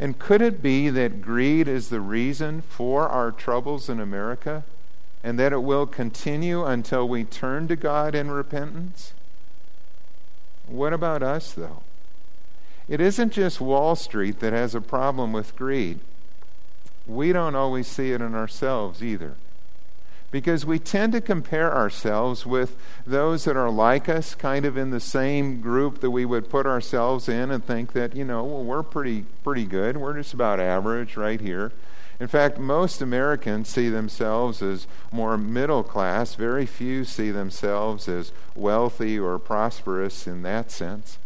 And 0.00 0.18
could 0.18 0.42
it 0.42 0.62
be 0.62 0.90
that 0.90 1.20
greed 1.20 1.68
is 1.68 1.88
the 1.88 2.00
reason 2.00 2.62
for 2.62 3.08
our 3.08 3.30
troubles 3.30 3.88
in 3.88 4.00
America 4.00 4.64
and 5.22 5.38
that 5.38 5.52
it 5.52 5.62
will 5.62 5.86
continue 5.86 6.64
until 6.64 7.08
we 7.08 7.24
turn 7.24 7.68
to 7.68 7.76
God 7.76 8.14
in 8.14 8.30
repentance? 8.30 9.12
What 10.66 10.92
about 10.92 11.22
us, 11.22 11.52
though? 11.52 11.82
It 12.88 13.00
isn't 13.00 13.32
just 13.32 13.60
Wall 13.60 13.94
Street 13.96 14.40
that 14.40 14.52
has 14.54 14.74
a 14.74 14.80
problem 14.80 15.32
with 15.32 15.56
greed. 15.56 16.00
We 17.06 17.32
don't 17.32 17.54
always 17.54 17.86
see 17.86 18.12
it 18.12 18.20
in 18.22 18.34
ourselves 18.34 19.02
either. 19.02 19.34
Because 20.30 20.66
we 20.66 20.78
tend 20.78 21.12
to 21.12 21.22
compare 21.22 21.74
ourselves 21.74 22.44
with 22.44 22.76
those 23.06 23.44
that 23.44 23.56
are 23.56 23.70
like 23.70 24.08
us, 24.10 24.34
kind 24.34 24.66
of 24.66 24.76
in 24.76 24.90
the 24.90 25.00
same 25.00 25.60
group 25.60 26.00
that 26.00 26.10
we 26.10 26.26
would 26.26 26.50
put 26.50 26.66
ourselves 26.66 27.28
in, 27.28 27.50
and 27.50 27.64
think 27.64 27.92
that, 27.92 28.14
you 28.14 28.24
know, 28.24 28.44
well, 28.44 28.64
we're 28.64 28.82
pretty, 28.82 29.24
pretty 29.42 29.64
good. 29.64 29.96
We're 29.96 30.14
just 30.14 30.34
about 30.34 30.60
average 30.60 31.16
right 31.16 31.40
here. 31.40 31.72
In 32.20 32.26
fact, 32.26 32.58
most 32.58 33.00
Americans 33.00 33.68
see 33.68 33.88
themselves 33.88 34.60
as 34.60 34.86
more 35.12 35.38
middle 35.38 35.82
class. 35.82 36.34
Very 36.34 36.66
few 36.66 37.04
see 37.04 37.30
themselves 37.30 38.08
as 38.08 38.32
wealthy 38.54 39.18
or 39.18 39.38
prosperous 39.38 40.26
in 40.26 40.42
that 40.42 40.70
sense. 40.70 41.18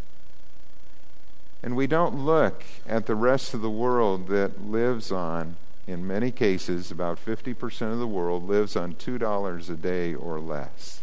And 1.62 1.76
we 1.76 1.86
don't 1.86 2.24
look 2.24 2.64
at 2.86 3.06
the 3.06 3.14
rest 3.14 3.54
of 3.54 3.60
the 3.60 3.70
world 3.70 4.28
that 4.28 4.66
lives 4.66 5.12
on, 5.12 5.56
in 5.86 6.06
many 6.06 6.30
cases, 6.30 6.90
about 6.90 7.24
50% 7.24 7.92
of 7.92 7.98
the 7.98 8.06
world 8.06 8.48
lives 8.48 8.74
on 8.74 8.94
$2 8.94 9.70
a 9.70 9.74
day 9.74 10.14
or 10.14 10.40
less. 10.40 11.02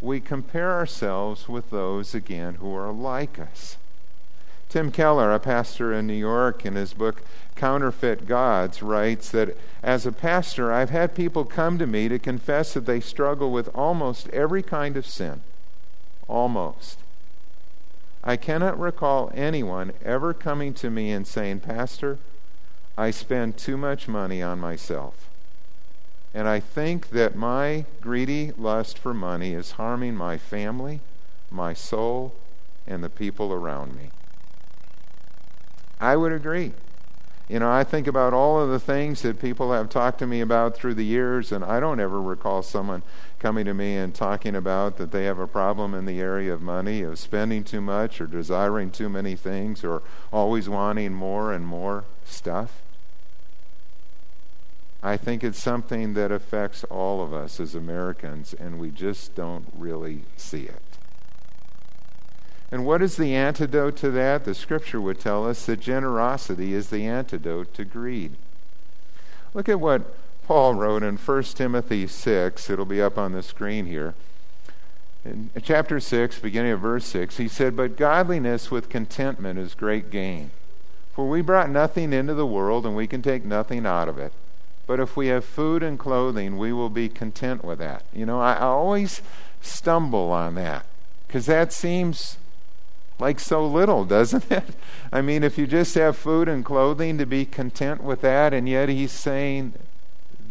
We 0.00 0.20
compare 0.20 0.72
ourselves 0.72 1.48
with 1.48 1.70
those, 1.70 2.14
again, 2.14 2.54
who 2.54 2.74
are 2.74 2.92
like 2.92 3.38
us. 3.38 3.76
Tim 4.68 4.90
Keller, 4.92 5.32
a 5.32 5.40
pastor 5.40 5.92
in 5.92 6.06
New 6.06 6.12
York, 6.14 6.64
in 6.64 6.74
his 6.74 6.92
book 6.92 7.22
Counterfeit 7.56 8.26
Gods, 8.26 8.82
writes 8.82 9.30
that 9.30 9.56
as 9.82 10.06
a 10.06 10.12
pastor, 10.12 10.72
I've 10.72 10.90
had 10.90 11.14
people 11.14 11.44
come 11.44 11.78
to 11.78 11.86
me 11.86 12.08
to 12.08 12.18
confess 12.18 12.74
that 12.74 12.86
they 12.86 13.00
struggle 13.00 13.50
with 13.50 13.74
almost 13.74 14.28
every 14.28 14.62
kind 14.62 14.96
of 14.96 15.06
sin. 15.06 15.40
Almost. 16.28 16.98
I 18.28 18.36
cannot 18.36 18.78
recall 18.78 19.30
anyone 19.34 19.94
ever 20.04 20.34
coming 20.34 20.74
to 20.74 20.90
me 20.90 21.10
and 21.12 21.26
saying, 21.26 21.60
Pastor, 21.60 22.18
I 22.94 23.10
spend 23.10 23.56
too 23.56 23.78
much 23.78 24.06
money 24.06 24.42
on 24.42 24.60
myself. 24.60 25.30
And 26.34 26.46
I 26.46 26.60
think 26.60 27.08
that 27.08 27.34
my 27.34 27.86
greedy 28.02 28.52
lust 28.58 28.98
for 28.98 29.14
money 29.14 29.54
is 29.54 29.72
harming 29.80 30.14
my 30.14 30.36
family, 30.36 31.00
my 31.50 31.72
soul, 31.72 32.34
and 32.86 33.02
the 33.02 33.08
people 33.08 33.50
around 33.50 33.96
me. 33.96 34.10
I 35.98 36.14
would 36.14 36.32
agree. 36.32 36.74
You 37.48 37.58
know, 37.58 37.70
I 37.70 37.82
think 37.82 38.06
about 38.06 38.34
all 38.34 38.60
of 38.60 38.68
the 38.68 38.78
things 38.78 39.22
that 39.22 39.40
people 39.40 39.72
have 39.72 39.88
talked 39.88 40.18
to 40.18 40.26
me 40.26 40.42
about 40.42 40.76
through 40.76 40.94
the 40.94 41.04
years, 41.04 41.50
and 41.50 41.64
I 41.64 41.80
don't 41.80 41.98
ever 41.98 42.20
recall 42.20 42.62
someone 42.62 43.02
coming 43.38 43.64
to 43.64 43.72
me 43.72 43.96
and 43.96 44.14
talking 44.14 44.54
about 44.54 44.98
that 44.98 45.12
they 45.12 45.24
have 45.24 45.38
a 45.38 45.46
problem 45.46 45.94
in 45.94 46.04
the 46.04 46.20
area 46.20 46.52
of 46.52 46.60
money, 46.60 47.00
of 47.00 47.18
spending 47.18 47.64
too 47.64 47.80
much, 47.80 48.20
or 48.20 48.26
desiring 48.26 48.90
too 48.90 49.08
many 49.08 49.34
things, 49.34 49.82
or 49.82 50.02
always 50.30 50.68
wanting 50.68 51.14
more 51.14 51.54
and 51.54 51.66
more 51.66 52.04
stuff. 52.26 52.82
I 55.02 55.16
think 55.16 55.42
it's 55.42 55.62
something 55.62 56.12
that 56.14 56.30
affects 56.30 56.84
all 56.84 57.22
of 57.22 57.32
us 57.32 57.60
as 57.60 57.74
Americans, 57.74 58.52
and 58.52 58.78
we 58.78 58.90
just 58.90 59.34
don't 59.34 59.66
really 59.74 60.22
see 60.36 60.64
it. 60.64 60.87
And 62.70 62.84
what 62.84 63.00
is 63.00 63.16
the 63.16 63.34
antidote 63.34 63.96
to 63.98 64.10
that? 64.10 64.44
The 64.44 64.54
scripture 64.54 65.00
would 65.00 65.18
tell 65.18 65.48
us 65.48 65.64
that 65.66 65.80
generosity 65.80 66.74
is 66.74 66.90
the 66.90 67.06
antidote 67.06 67.72
to 67.74 67.84
greed. 67.84 68.32
Look 69.54 69.68
at 69.68 69.80
what 69.80 70.14
Paul 70.46 70.74
wrote 70.74 71.02
in 71.02 71.16
1 71.16 71.42
Timothy 71.44 72.06
6. 72.06 72.70
It'll 72.70 72.84
be 72.84 73.00
up 73.00 73.16
on 73.16 73.32
the 73.32 73.42
screen 73.42 73.86
here. 73.86 74.14
In 75.24 75.50
chapter 75.62 75.98
6, 75.98 76.38
beginning 76.38 76.72
of 76.72 76.80
verse 76.80 77.04
6, 77.06 77.38
he 77.38 77.48
said, 77.48 77.76
But 77.76 77.96
godliness 77.96 78.70
with 78.70 78.88
contentment 78.88 79.58
is 79.58 79.74
great 79.74 80.10
gain. 80.10 80.50
For 81.12 81.28
we 81.28 81.40
brought 81.40 81.70
nothing 81.70 82.12
into 82.12 82.34
the 82.34 82.46
world, 82.46 82.86
and 82.86 82.94
we 82.94 83.06
can 83.06 83.22
take 83.22 83.44
nothing 83.44 83.84
out 83.84 84.08
of 84.08 84.18
it. 84.18 84.32
But 84.86 85.00
if 85.00 85.16
we 85.16 85.26
have 85.26 85.44
food 85.44 85.82
and 85.82 85.98
clothing, 85.98 86.56
we 86.56 86.72
will 86.72 86.88
be 86.88 87.08
content 87.08 87.64
with 87.64 87.78
that. 87.78 88.04
You 88.14 88.24
know, 88.24 88.40
I 88.40 88.58
always 88.58 89.20
stumble 89.60 90.30
on 90.30 90.54
that 90.54 90.86
because 91.26 91.44
that 91.46 91.72
seems 91.72 92.38
like 93.18 93.40
so 93.40 93.66
little, 93.66 94.04
doesn't 94.04 94.44
it? 94.50 94.64
I 95.12 95.20
mean, 95.20 95.42
if 95.42 95.58
you 95.58 95.66
just 95.66 95.94
have 95.94 96.16
food 96.16 96.48
and 96.48 96.64
clothing 96.64 97.18
to 97.18 97.26
be 97.26 97.44
content 97.44 98.02
with 98.02 98.20
that, 98.22 98.52
and 98.54 98.68
yet 98.68 98.88
he's 98.88 99.12
saying 99.12 99.74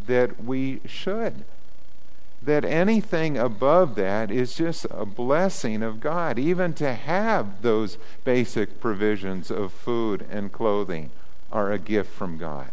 that 0.08 0.44
we 0.44 0.82
should. 0.86 1.46
That 2.42 2.64
anything 2.64 3.38
above 3.38 3.96
that 3.96 4.32
is 4.32 4.56
just 4.56 4.86
a 4.90 5.06
blessing 5.06 5.84
of 5.84 6.00
God, 6.00 6.40
even 6.40 6.74
to 6.76 6.94
have 6.94 7.62
those 7.62 7.98
basic 8.24 8.80
provisions 8.80 9.52
of 9.52 9.74
food 9.74 10.26
and 10.30 10.52
clothing 10.52 11.10
are 11.52 11.72
a 11.72 11.80
gift 11.80 12.12
from 12.12 12.38
God. 12.38 12.70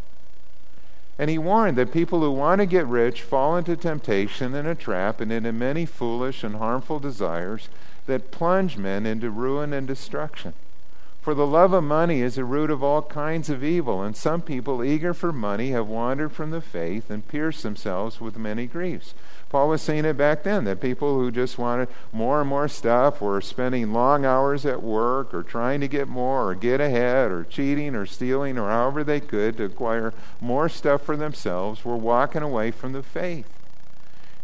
And 1.18 1.30
he 1.30 1.38
warned 1.38 1.76
that 1.78 1.92
people 1.92 2.20
who 2.20 2.30
want 2.30 2.60
to 2.60 2.66
get 2.66 2.86
rich 2.86 3.22
fall 3.22 3.56
into 3.56 3.76
temptation 3.76 4.54
and 4.54 4.66
a 4.66 4.74
trap 4.74 5.20
and 5.20 5.30
into 5.30 5.52
many 5.52 5.86
foolish 5.86 6.42
and 6.42 6.56
harmful 6.56 6.98
desires 6.98 7.68
that 8.06 8.30
plunge 8.30 8.76
men 8.76 9.06
into 9.06 9.30
ruin 9.30 9.72
and 9.72 9.86
destruction. 9.86 10.54
For 11.24 11.32
the 11.32 11.46
love 11.46 11.72
of 11.72 11.82
money 11.82 12.20
is 12.20 12.36
a 12.36 12.44
root 12.44 12.70
of 12.70 12.82
all 12.84 13.00
kinds 13.00 13.48
of 13.48 13.64
evil, 13.64 14.02
and 14.02 14.14
some 14.14 14.42
people, 14.42 14.84
eager 14.84 15.14
for 15.14 15.32
money, 15.32 15.70
have 15.70 15.88
wandered 15.88 16.32
from 16.32 16.50
the 16.50 16.60
faith 16.60 17.08
and 17.08 17.26
pierced 17.26 17.62
themselves 17.62 18.20
with 18.20 18.36
many 18.36 18.66
griefs. 18.66 19.14
Paul 19.48 19.70
was 19.70 19.80
saying 19.80 20.04
it 20.04 20.18
back 20.18 20.42
then 20.42 20.64
that 20.64 20.82
people 20.82 21.18
who 21.18 21.30
just 21.30 21.56
wanted 21.56 21.88
more 22.12 22.40
and 22.40 22.50
more 22.50 22.68
stuff 22.68 23.22
were 23.22 23.40
spending 23.40 23.90
long 23.90 24.26
hours 24.26 24.66
at 24.66 24.82
work 24.82 25.32
or 25.32 25.42
trying 25.42 25.80
to 25.80 25.88
get 25.88 26.08
more 26.08 26.50
or 26.50 26.54
get 26.54 26.78
ahead 26.78 27.30
or 27.30 27.44
cheating 27.44 27.94
or 27.94 28.04
stealing 28.04 28.58
or 28.58 28.68
however 28.68 29.02
they 29.02 29.20
could 29.20 29.56
to 29.56 29.64
acquire 29.64 30.12
more 30.42 30.68
stuff 30.68 31.00
for 31.00 31.16
themselves 31.16 31.86
were 31.86 31.96
walking 31.96 32.42
away 32.42 32.70
from 32.70 32.92
the 32.92 33.02
faith. 33.02 33.63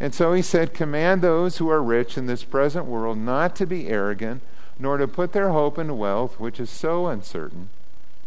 And 0.01 0.15
so 0.15 0.33
he 0.33 0.41
said, 0.41 0.73
Command 0.73 1.21
those 1.21 1.59
who 1.59 1.69
are 1.69 1.83
rich 1.83 2.17
in 2.17 2.27
this 2.27 2.43
present 2.43 2.87
world 2.87 3.19
not 3.19 3.55
to 3.57 3.67
be 3.67 3.89
arrogant 3.89 4.43
nor 4.79 4.97
to 4.97 5.07
put 5.07 5.33
their 5.33 5.51
hope 5.51 5.79
in 5.79 5.99
wealth, 5.99 6.41
which 6.41 6.59
is 6.59 6.71
so 6.71 7.07
uncertain, 7.07 7.69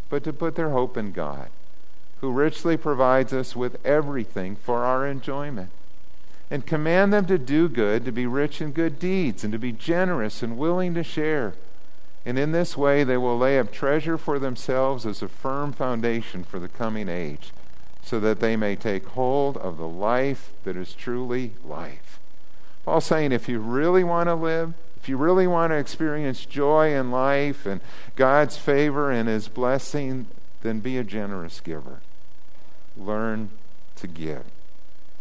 but 0.09 0.23
to 0.23 0.31
put 0.31 0.55
their 0.55 0.69
hope 0.69 0.95
in 0.95 1.11
God, 1.11 1.49
who 2.21 2.31
richly 2.31 2.77
provides 2.77 3.33
us 3.33 3.55
with 3.55 3.83
everything 3.83 4.55
for 4.55 4.85
our 4.85 5.07
enjoyment. 5.07 5.71
And 6.51 6.67
command 6.67 7.11
them 7.11 7.25
to 7.25 7.39
do 7.39 7.67
good, 7.67 8.05
to 8.05 8.11
be 8.11 8.27
rich 8.27 8.61
in 8.61 8.71
good 8.71 8.99
deeds, 8.99 9.43
and 9.43 9.51
to 9.51 9.57
be 9.57 9.71
generous 9.71 10.43
and 10.43 10.55
willing 10.55 10.93
to 10.93 11.03
share. 11.03 11.55
And 12.23 12.37
in 12.37 12.51
this 12.51 12.77
way 12.77 13.03
they 13.03 13.17
will 13.17 13.37
lay 13.37 13.57
up 13.57 13.71
treasure 13.71 14.19
for 14.19 14.37
themselves 14.37 15.07
as 15.07 15.23
a 15.23 15.27
firm 15.27 15.71
foundation 15.71 16.43
for 16.43 16.59
the 16.59 16.69
coming 16.69 17.09
age, 17.09 17.51
so 18.03 18.19
that 18.19 18.39
they 18.39 18.55
may 18.55 18.75
take 18.75 19.05
hold 19.07 19.57
of 19.57 19.77
the 19.77 19.87
life 19.87 20.51
that 20.63 20.75
is 20.75 20.93
truly 20.93 21.53
life. 21.65 22.19
Paul's 22.85 23.05
saying 23.05 23.31
if 23.31 23.47
you 23.47 23.59
really 23.59 24.03
want 24.03 24.27
to 24.27 24.35
live, 24.35 24.73
if 24.97 25.09
you 25.09 25.17
really 25.17 25.47
want 25.47 25.71
to 25.71 25.77
experience 25.77 26.45
joy 26.45 26.93
in 26.93 27.11
life 27.11 27.65
and 27.65 27.81
God's 28.15 28.57
favor 28.57 29.09
and 29.09 29.27
His 29.29 29.47
blessing, 29.47 30.27
then 30.61 30.79
be 30.79 30.97
a 30.97 31.03
generous 31.03 31.59
giver. 31.59 31.99
Learn 32.97 33.49
to 33.95 34.07
give. 34.07 34.43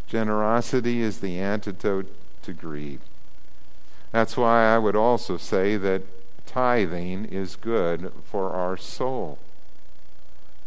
Generosity 0.06 1.00
is 1.00 1.20
the 1.20 1.38
antidote 1.38 2.12
to 2.42 2.52
greed. 2.52 3.00
That's 4.10 4.36
why 4.36 4.66
I 4.74 4.78
would 4.78 4.96
also 4.96 5.36
say 5.36 5.76
that 5.78 6.02
tithing 6.46 7.24
is 7.26 7.56
good 7.56 8.12
for 8.24 8.50
our 8.50 8.76
soul. 8.76 9.38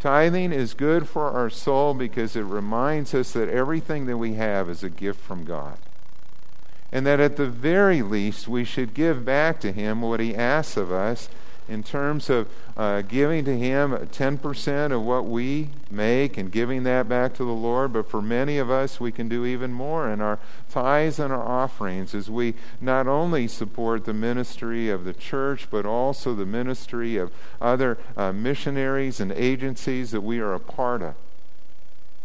Tithing 0.05 0.51
is 0.51 0.75
good 0.75 1.09
for 1.09 1.31
our 1.31 1.49
soul 1.49 1.95
because 1.95 2.35
it 2.35 2.43
reminds 2.43 3.15
us 3.15 3.31
that 3.31 3.49
everything 3.49 4.05
that 4.05 4.19
we 4.19 4.35
have 4.35 4.69
is 4.69 4.83
a 4.83 4.89
gift 4.91 5.19
from 5.19 5.43
God. 5.43 5.79
And 6.91 7.07
that 7.07 7.19
at 7.19 7.37
the 7.37 7.47
very 7.47 8.03
least 8.03 8.47
we 8.47 8.65
should 8.65 8.93
give 8.93 9.25
back 9.25 9.59
to 9.61 9.71
Him 9.71 10.03
what 10.03 10.19
He 10.19 10.35
asks 10.35 10.77
of 10.77 10.91
us 10.91 11.27
in 11.67 11.83
terms 11.83 12.29
of 12.29 12.47
uh, 12.77 13.01
giving 13.01 13.45
to 13.45 13.57
Him 13.57 13.91
10% 13.91 14.91
of 14.91 15.01
what 15.01 15.25
we 15.25 15.69
make 15.89 16.37
and 16.37 16.51
giving 16.51 16.83
that 16.83 17.09
back 17.09 17.33
to 17.35 17.43
the 17.43 17.51
Lord. 17.51 17.93
But 17.93 18.09
for 18.09 18.21
many 18.21 18.57
of 18.57 18.69
us, 18.69 18.99
we 18.99 19.11
can 19.11 19.27
do 19.27 19.45
even 19.45 19.73
more 19.73 20.09
in 20.09 20.21
our 20.21 20.39
tithes 20.69 21.19
and 21.19 21.33
our 21.33 21.43
offerings 21.43 22.13
as 22.13 22.29
we 22.29 22.53
not 22.79 23.07
only 23.07 23.47
support 23.47 24.05
the 24.05 24.13
ministry 24.13 24.89
of 24.89 25.05
the 25.05 25.13
church, 25.13 25.67
but 25.69 25.85
also 25.85 26.35
the 26.35 26.45
ministry 26.45 27.17
of 27.17 27.31
other 27.59 27.97
uh, 28.15 28.31
missionaries 28.31 29.19
and 29.19 29.31
agencies 29.31 30.11
that 30.11 30.21
we 30.21 30.39
are 30.39 30.53
a 30.53 30.59
part 30.59 31.01
of. 31.01 31.15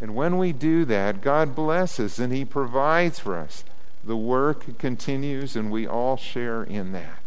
And 0.01 0.15
when 0.15 0.39
we 0.39 0.53
do 0.53 0.85
that, 0.87 1.21
God 1.21 1.55
blesses 1.55 2.19
and 2.19 2.33
He 2.33 2.45
provides 2.45 3.19
for 3.19 3.37
us. 3.37 3.65
The 4.03 4.17
work 4.17 4.79
continues, 4.79 5.57
and 5.57 5.71
we 5.71 5.87
all 5.87 6.17
share 6.17 6.63
in 6.63 6.93
that. 6.93 7.20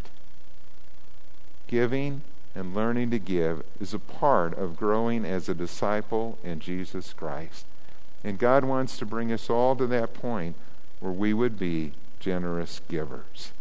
Giving 1.74 2.22
and 2.54 2.76
learning 2.76 3.10
to 3.10 3.18
give 3.18 3.64
is 3.82 3.96
a 3.96 3.98
part 3.98 4.56
of 4.60 4.78
growing 4.78 5.26
as 5.26 5.50
a 5.50 5.56
disciple 5.56 6.38
in 6.44 6.60
Jesus 6.60 7.14
Christ. 7.14 7.66
And 8.24 8.38
God 8.38 8.64
wants 8.64 8.96
to 9.00 9.08
bring 9.08 9.32
us 9.32 9.50
all 9.50 9.76
to 9.78 9.88
that 9.88 10.14
point 10.14 10.56
where 11.00 11.12
we 11.12 11.34
would 11.34 11.58
be 11.58 11.94
generous 12.20 12.80
givers. 12.90 13.54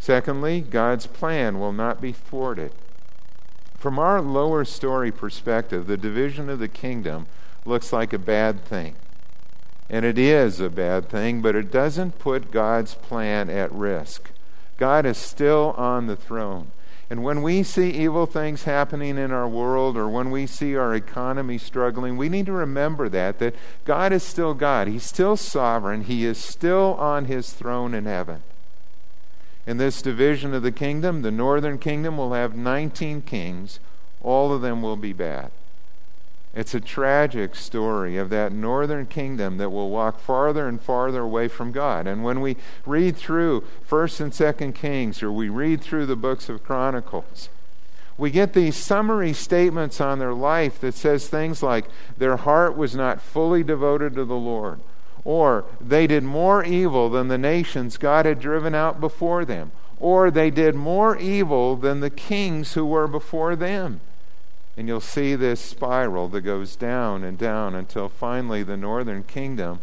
Secondly, 0.00 0.60
God's 0.60 1.06
plan 1.06 1.60
will 1.60 1.70
not 1.70 2.00
be 2.00 2.10
thwarted. 2.10 2.72
From 3.78 4.00
our 4.00 4.20
lower 4.20 4.64
story 4.64 5.12
perspective, 5.12 5.86
the 5.86 5.96
division 5.96 6.50
of 6.50 6.58
the 6.58 6.66
kingdom 6.66 7.28
looks 7.64 7.92
like 7.92 8.12
a 8.12 8.18
bad 8.18 8.64
thing. 8.64 8.96
And 9.88 10.04
it 10.04 10.18
is 10.18 10.58
a 10.58 10.68
bad 10.68 11.08
thing, 11.08 11.40
but 11.40 11.54
it 11.54 11.70
doesn't 11.70 12.18
put 12.18 12.50
God's 12.50 12.96
plan 12.96 13.48
at 13.48 13.70
risk. 13.70 14.32
God 14.76 15.06
is 15.06 15.18
still 15.18 15.72
on 15.76 16.08
the 16.08 16.16
throne. 16.16 16.72
And 17.10 17.24
when 17.24 17.42
we 17.42 17.64
see 17.64 17.90
evil 17.90 18.24
things 18.24 18.62
happening 18.62 19.18
in 19.18 19.32
our 19.32 19.48
world 19.48 19.96
or 19.96 20.08
when 20.08 20.30
we 20.30 20.46
see 20.46 20.76
our 20.76 20.94
economy 20.94 21.58
struggling, 21.58 22.16
we 22.16 22.28
need 22.28 22.46
to 22.46 22.52
remember 22.52 23.08
that 23.08 23.40
that 23.40 23.56
God 23.84 24.12
is 24.12 24.22
still 24.22 24.54
God. 24.54 24.86
He's 24.86 25.04
still 25.04 25.36
sovereign. 25.36 26.04
He 26.04 26.24
is 26.24 26.38
still 26.38 26.94
on 26.94 27.24
his 27.24 27.52
throne 27.52 27.94
in 27.94 28.06
heaven. 28.06 28.44
In 29.66 29.78
this 29.78 30.02
division 30.02 30.54
of 30.54 30.62
the 30.62 30.72
kingdom, 30.72 31.22
the 31.22 31.32
northern 31.32 31.78
kingdom 31.78 32.16
will 32.16 32.32
have 32.32 32.54
19 32.54 33.22
kings. 33.22 33.80
All 34.22 34.52
of 34.52 34.62
them 34.62 34.80
will 34.80 34.96
be 34.96 35.12
bad. 35.12 35.50
It's 36.52 36.74
a 36.74 36.80
tragic 36.80 37.54
story 37.54 38.16
of 38.16 38.28
that 38.30 38.52
northern 38.52 39.06
kingdom 39.06 39.58
that 39.58 39.70
will 39.70 39.88
walk 39.88 40.18
farther 40.18 40.66
and 40.66 40.82
farther 40.82 41.20
away 41.20 41.46
from 41.46 41.70
God. 41.70 42.08
And 42.08 42.24
when 42.24 42.40
we 42.40 42.56
read 42.84 43.16
through 43.16 43.64
1st 43.88 44.20
and 44.20 44.32
2nd 44.32 44.74
Kings 44.74 45.22
or 45.22 45.30
we 45.30 45.48
read 45.48 45.80
through 45.80 46.06
the 46.06 46.16
books 46.16 46.48
of 46.48 46.64
Chronicles, 46.64 47.50
we 48.18 48.32
get 48.32 48.52
these 48.52 48.76
summary 48.76 49.32
statements 49.32 50.00
on 50.00 50.18
their 50.18 50.34
life 50.34 50.80
that 50.80 50.94
says 50.94 51.28
things 51.28 51.62
like 51.62 51.86
their 52.18 52.36
heart 52.36 52.76
was 52.76 52.96
not 52.96 53.22
fully 53.22 53.62
devoted 53.62 54.14
to 54.14 54.24
the 54.24 54.34
Lord, 54.34 54.80
or 55.24 55.64
they 55.80 56.06
did 56.06 56.24
more 56.24 56.64
evil 56.64 57.08
than 57.08 57.28
the 57.28 57.38
nations 57.38 57.96
God 57.96 58.26
had 58.26 58.40
driven 58.40 58.74
out 58.74 59.00
before 59.00 59.44
them, 59.44 59.70
or 59.98 60.30
they 60.30 60.50
did 60.50 60.74
more 60.74 61.16
evil 61.16 61.76
than 61.76 62.00
the 62.00 62.10
kings 62.10 62.74
who 62.74 62.84
were 62.84 63.06
before 63.06 63.54
them. 63.54 64.00
And 64.76 64.88
you'll 64.88 65.00
see 65.00 65.34
this 65.34 65.60
spiral 65.60 66.28
that 66.28 66.42
goes 66.42 66.76
down 66.76 67.24
and 67.24 67.36
down 67.36 67.74
until 67.74 68.08
finally 68.08 68.62
the 68.62 68.76
northern 68.76 69.24
kingdom 69.24 69.80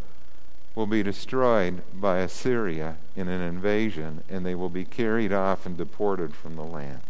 will 0.75 0.87
be 0.87 1.03
destroyed 1.03 1.81
by 1.93 2.19
Assyria 2.19 2.97
in 3.15 3.27
an 3.27 3.41
invasion, 3.41 4.23
and 4.29 4.45
they 4.45 4.55
will 4.55 4.69
be 4.69 4.85
carried 4.85 5.33
off 5.33 5.65
and 5.65 5.75
deported 5.75 6.35
from 6.35 6.55
the 6.55 6.63
land. 6.63 7.01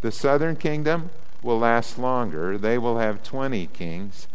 The 0.00 0.10
southern 0.10 0.56
kingdom 0.56 1.10
will 1.42 1.58
last 1.58 1.98
longer. 1.98 2.56
They 2.56 2.78
will 2.78 2.98
have 2.98 3.22
20 3.22 3.66
kings, 3.68 4.26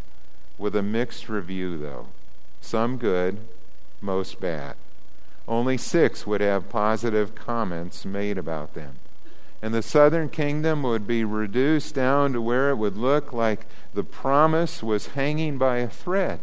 with 0.58 0.75
a 0.75 0.84
mixed 0.84 1.30
review, 1.30 1.77
though. 1.77 2.08
Some 2.62 2.97
good, 2.97 3.39
most 4.01 4.39
bad. 4.39 4.75
Only 5.47 5.77
six 5.77 6.27
would 6.27 6.41
have 6.41 6.69
positive 6.69 7.36
comments 7.36 8.06
made 8.06 8.38
about 8.38 8.73
them 8.73 8.97
and 9.62 9.74
the 9.74 9.82
southern 9.82 10.30
kingdom 10.30 10.84
would 10.84 11.08
be 11.08 11.24
reduced 11.24 11.96
down 11.96 12.34
to 12.34 12.41
where 12.41 12.70
it 12.70 12.76
would 12.76 12.98
look 12.98 13.34
like 13.34 13.65
the 13.93 14.04
promise 14.04 14.84
was 14.84 15.08
hanging 15.08 15.58
by 15.58 15.78
a 15.78 15.88
thread. 15.88 16.39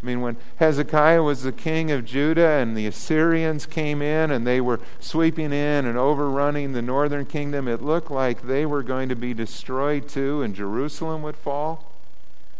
I 0.00 0.06
mean, 0.06 0.20
when 0.20 0.36
Hezekiah 0.56 1.22
was 1.22 1.42
the 1.42 1.50
king 1.50 1.90
of 1.90 2.04
Judah 2.04 2.46
and 2.46 2.76
the 2.76 2.86
Assyrians 2.86 3.66
came 3.66 4.00
in 4.00 4.30
and 4.30 4.46
they 4.46 4.60
were 4.60 4.80
sweeping 5.00 5.52
in 5.52 5.86
and 5.86 5.98
overrunning 5.98 6.72
the 6.72 6.82
northern 6.82 7.26
kingdom, 7.26 7.66
it 7.66 7.82
looked 7.82 8.10
like 8.10 8.42
they 8.42 8.64
were 8.64 8.84
going 8.84 9.08
to 9.08 9.16
be 9.16 9.34
destroyed 9.34 10.08
too 10.08 10.42
and 10.42 10.54
Jerusalem 10.54 11.22
would 11.22 11.36
fall. 11.36 11.84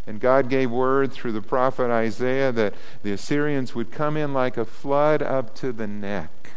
And 0.04 0.20
God 0.20 0.48
gave 0.48 0.70
word 0.70 1.12
through 1.12 1.32
the 1.32 1.42
prophet 1.42 1.90
Isaiah 1.90 2.50
that 2.50 2.74
the 3.02 3.12
Assyrians 3.12 3.74
would 3.74 3.92
come 3.92 4.16
in 4.16 4.32
like 4.32 4.56
a 4.56 4.64
flood 4.64 5.22
up 5.22 5.54
to 5.56 5.70
the 5.70 5.86
neck. 5.86 6.52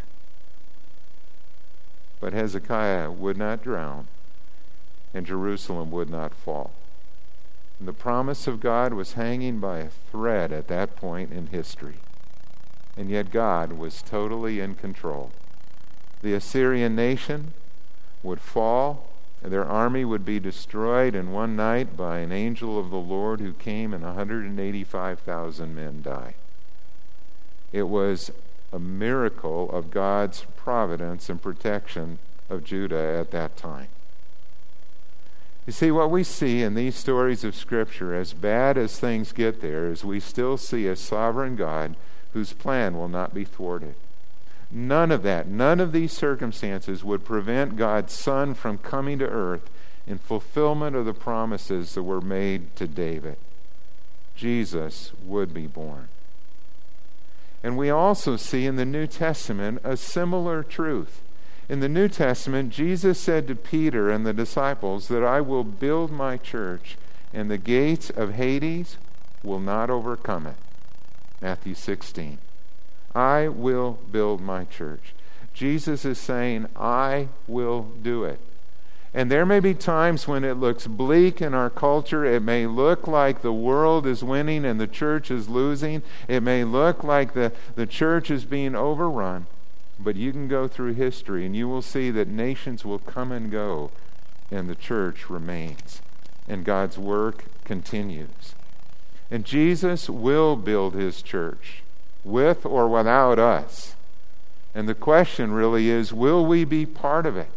But 2.22 2.34
Hezekiah 2.34 3.12
would 3.12 3.36
not 3.36 3.64
drown, 3.64 4.08
and 5.14 5.26
Jerusalem 5.26 5.92
would 5.92 6.10
not 6.10 6.34
fall. 6.34 6.72
And 7.80 7.88
the 7.88 7.94
promise 7.94 8.46
of 8.46 8.60
God 8.60 8.94
was 8.94 9.14
hanging 9.14 9.60
by 9.60 9.80
a 9.80 9.90
thread 9.90 10.54
at 10.54 10.68
that 10.68 10.96
point 10.96 11.34
in 11.34 11.48
history. 11.48 11.96
And 12.96 13.10
yet 13.10 13.32
God 13.32 13.74
was 13.74 14.04
totally 14.04 14.60
in 14.60 14.76
control. 14.76 15.32
The 16.22 16.36
Assyrian 16.36 16.96
nation 16.96 17.54
would 18.22 18.40
fall, 18.40 19.08
and 19.42 19.52
their 19.52 19.66
army 19.66 20.06
would 20.06 20.24
be 20.24 20.40
destroyed 20.40 21.16
in 21.16 21.32
one 21.32 21.56
night 21.56 21.98
by 21.98 22.20
an 22.20 22.32
angel 22.32 22.78
of 22.78 22.92
the 22.92 22.98
Lord 22.98 23.40
who 23.40 23.54
came, 23.54 23.96
and 23.96 24.04
185,000 24.04 25.76
men 25.76 26.04
died. 26.04 26.36
It 27.72 27.84
was 27.84 28.30
a 28.72 28.80
miracle 28.80 29.70
of 29.72 29.92
God's 29.92 30.46
providence 30.56 31.30
and 31.30 31.42
protection 31.42 32.20
of 32.50 32.64
Judah 32.64 33.18
at 33.20 33.32
that 33.32 33.58
time. 33.58 33.88
You 35.68 35.74
see, 35.74 35.92
what 35.92 36.10
we 36.10 36.24
see 36.24 36.64
in 36.64 36.74
these 36.74 36.96
stories 36.96 37.44
of 37.44 37.56
Scripture, 37.56 38.16
as 38.16 38.34
bad 38.34 38.78
as 38.78 39.00
things 39.00 39.32
get 39.32 39.62
there, 39.62 39.92
is 39.92 40.04
we 40.04 40.20
still 40.20 40.58
see 40.58 40.88
a 40.88 40.96
sovereign 40.96 41.56
God 41.56 41.96
whose 42.34 42.54
plan 42.54 42.98
will 42.98 43.08
not 43.08 43.34
be 43.34 43.46
thwarted. 43.46 43.96
None 44.72 45.12
of 45.12 45.22
that, 45.24 45.48
none 45.48 45.80
of 45.80 45.92
these 45.92 46.14
circumstances 46.14 47.04
would 47.04 47.26
prevent 47.26 47.76
God's 47.76 48.14
Son 48.14 48.54
from 48.54 48.78
coming 48.78 49.20
to 49.20 49.28
earth 49.28 49.70
in 50.08 50.18
fulfillment 50.18 50.96
of 50.96 51.06
the 51.06 51.14
promises 51.14 51.94
that 51.94 52.04
were 52.04 52.22
made 52.22 52.76
to 52.78 52.88
David. 52.88 53.36
Jesus 54.36 55.12
would 55.24 55.54
be 55.54 55.68
born. 55.68 56.08
And 57.64 57.78
we 57.78 57.90
also 57.90 58.38
see 58.38 58.66
in 58.66 58.76
the 58.76 58.86
New 58.86 59.08
Testament 59.08 59.82
a 59.84 59.96
similar 59.96 60.64
truth. 60.64 61.22
In 61.70 61.80
the 61.80 61.90
New 61.90 62.10
Testament, 62.10 62.74
Jesus 62.74 63.20
said 63.20 63.48
to 63.48 63.56
Peter 63.56 64.10
and 64.10 64.26
the 64.26 64.34
disciples 64.34 65.08
that 65.08 65.24
I 65.24 65.42
will 65.42 65.64
build 65.64 66.12
my 66.12 66.38
church, 66.38 66.98
and 67.34 67.50
the 67.50 67.58
gates 67.58 68.10
of 68.10 68.34
Hades 68.34 68.98
will 69.44 69.60
not 69.60 69.90
overcome 69.90 70.48
it. 70.48 70.56
Matthew 71.42 71.76
16. 71.76 72.40
I 73.16 73.48
will 73.48 74.00
build 74.12 74.42
my 74.42 74.66
church. 74.66 75.14
Jesus 75.54 76.06
is 76.06 76.18
saying, 76.18 76.68
I 76.76 77.30
will 77.48 77.84
do 78.02 78.24
it. 78.24 78.40
And 79.14 79.30
there 79.30 79.46
may 79.46 79.60
be 79.60 79.74
times 79.74 80.26
when 80.26 80.46
it 80.46 80.54
looks 80.54 80.88
bleak 80.88 81.42
in 81.42 81.54
our 81.54 81.70
culture. 81.70 82.24
It 82.24 82.42
may 82.42 82.66
look 82.66 83.08
like 83.08 83.42
the 83.42 83.52
world 83.52 84.08
is 84.08 84.24
winning 84.24 84.64
and 84.64 84.80
the 84.80 84.88
church 84.88 85.30
is 85.30 85.50
losing. 85.50 86.02
It 86.30 86.42
may 86.42 86.64
look 86.64 87.04
like 87.04 87.34
the, 87.34 87.52
the 87.76 87.86
church 87.86 88.32
is 88.32 88.46
being 88.46 88.74
overrun. 88.74 89.48
But 90.00 90.16
you 90.16 90.32
can 90.32 90.48
go 90.48 90.68
through 90.68 90.94
history 90.94 91.46
and 91.46 91.56
you 91.56 91.68
will 91.68 91.82
see 91.82 92.10
that 92.12 92.30
nations 92.30 92.86
will 92.86 93.00
come 93.00 93.34
and 93.34 93.52
go 93.52 93.92
and 94.50 94.70
the 94.70 94.76
church 94.76 95.30
remains. 95.30 96.02
And 96.48 96.64
God's 96.64 96.98
work 96.98 97.46
continues. 97.66 98.56
And 99.30 99.46
Jesus 99.46 100.10
will 100.10 100.56
build 100.56 100.94
his 100.94 101.22
church 101.22 101.84
with 102.24 102.66
or 102.66 102.88
without 102.88 103.40
us. 103.40 103.96
And 104.74 104.88
the 104.88 104.96
question 104.96 105.52
really 105.52 105.90
is 105.90 106.14
will 106.14 106.46
we 106.46 106.64
be 106.64 106.86
part 106.86 107.26
of 107.26 107.36
it? 107.36 107.50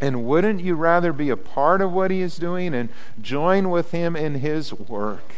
And 0.00 0.24
wouldn't 0.24 0.60
you 0.60 0.74
rather 0.74 1.12
be 1.12 1.30
a 1.30 1.36
part 1.36 1.80
of 1.80 1.92
what 1.92 2.10
he 2.10 2.20
is 2.20 2.36
doing 2.36 2.74
and 2.74 2.88
join 3.20 3.70
with 3.70 3.92
him 3.92 4.16
in 4.16 4.36
his 4.36 4.72
work 4.72 5.34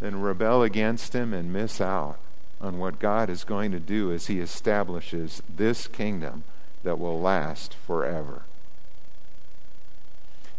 than 0.00 0.20
rebel 0.20 0.62
against 0.62 1.14
him 1.14 1.32
and 1.32 1.52
miss 1.52 1.80
out 1.80 2.18
on 2.60 2.78
what 2.78 2.98
God 2.98 3.30
is 3.30 3.44
going 3.44 3.70
to 3.72 3.80
do 3.80 4.12
as 4.12 4.26
he 4.26 4.40
establishes 4.40 5.42
this 5.54 5.86
kingdom 5.86 6.42
that 6.82 6.98
will 6.98 7.20
last 7.20 7.74
forever? 7.74 8.42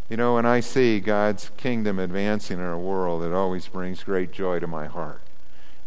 You 0.10 0.18
know, 0.18 0.36
when 0.36 0.46
I 0.46 0.60
see 0.60 1.00
God's 1.00 1.52
kingdom 1.56 1.98
advancing 1.98 2.60
in 2.60 2.64
our 2.66 2.78
world, 2.78 3.24
it 3.24 3.32
always 3.32 3.68
brings 3.68 4.04
great 4.04 4.32
joy 4.32 4.60
to 4.60 4.68
my 4.68 4.88
heart. 4.88 5.22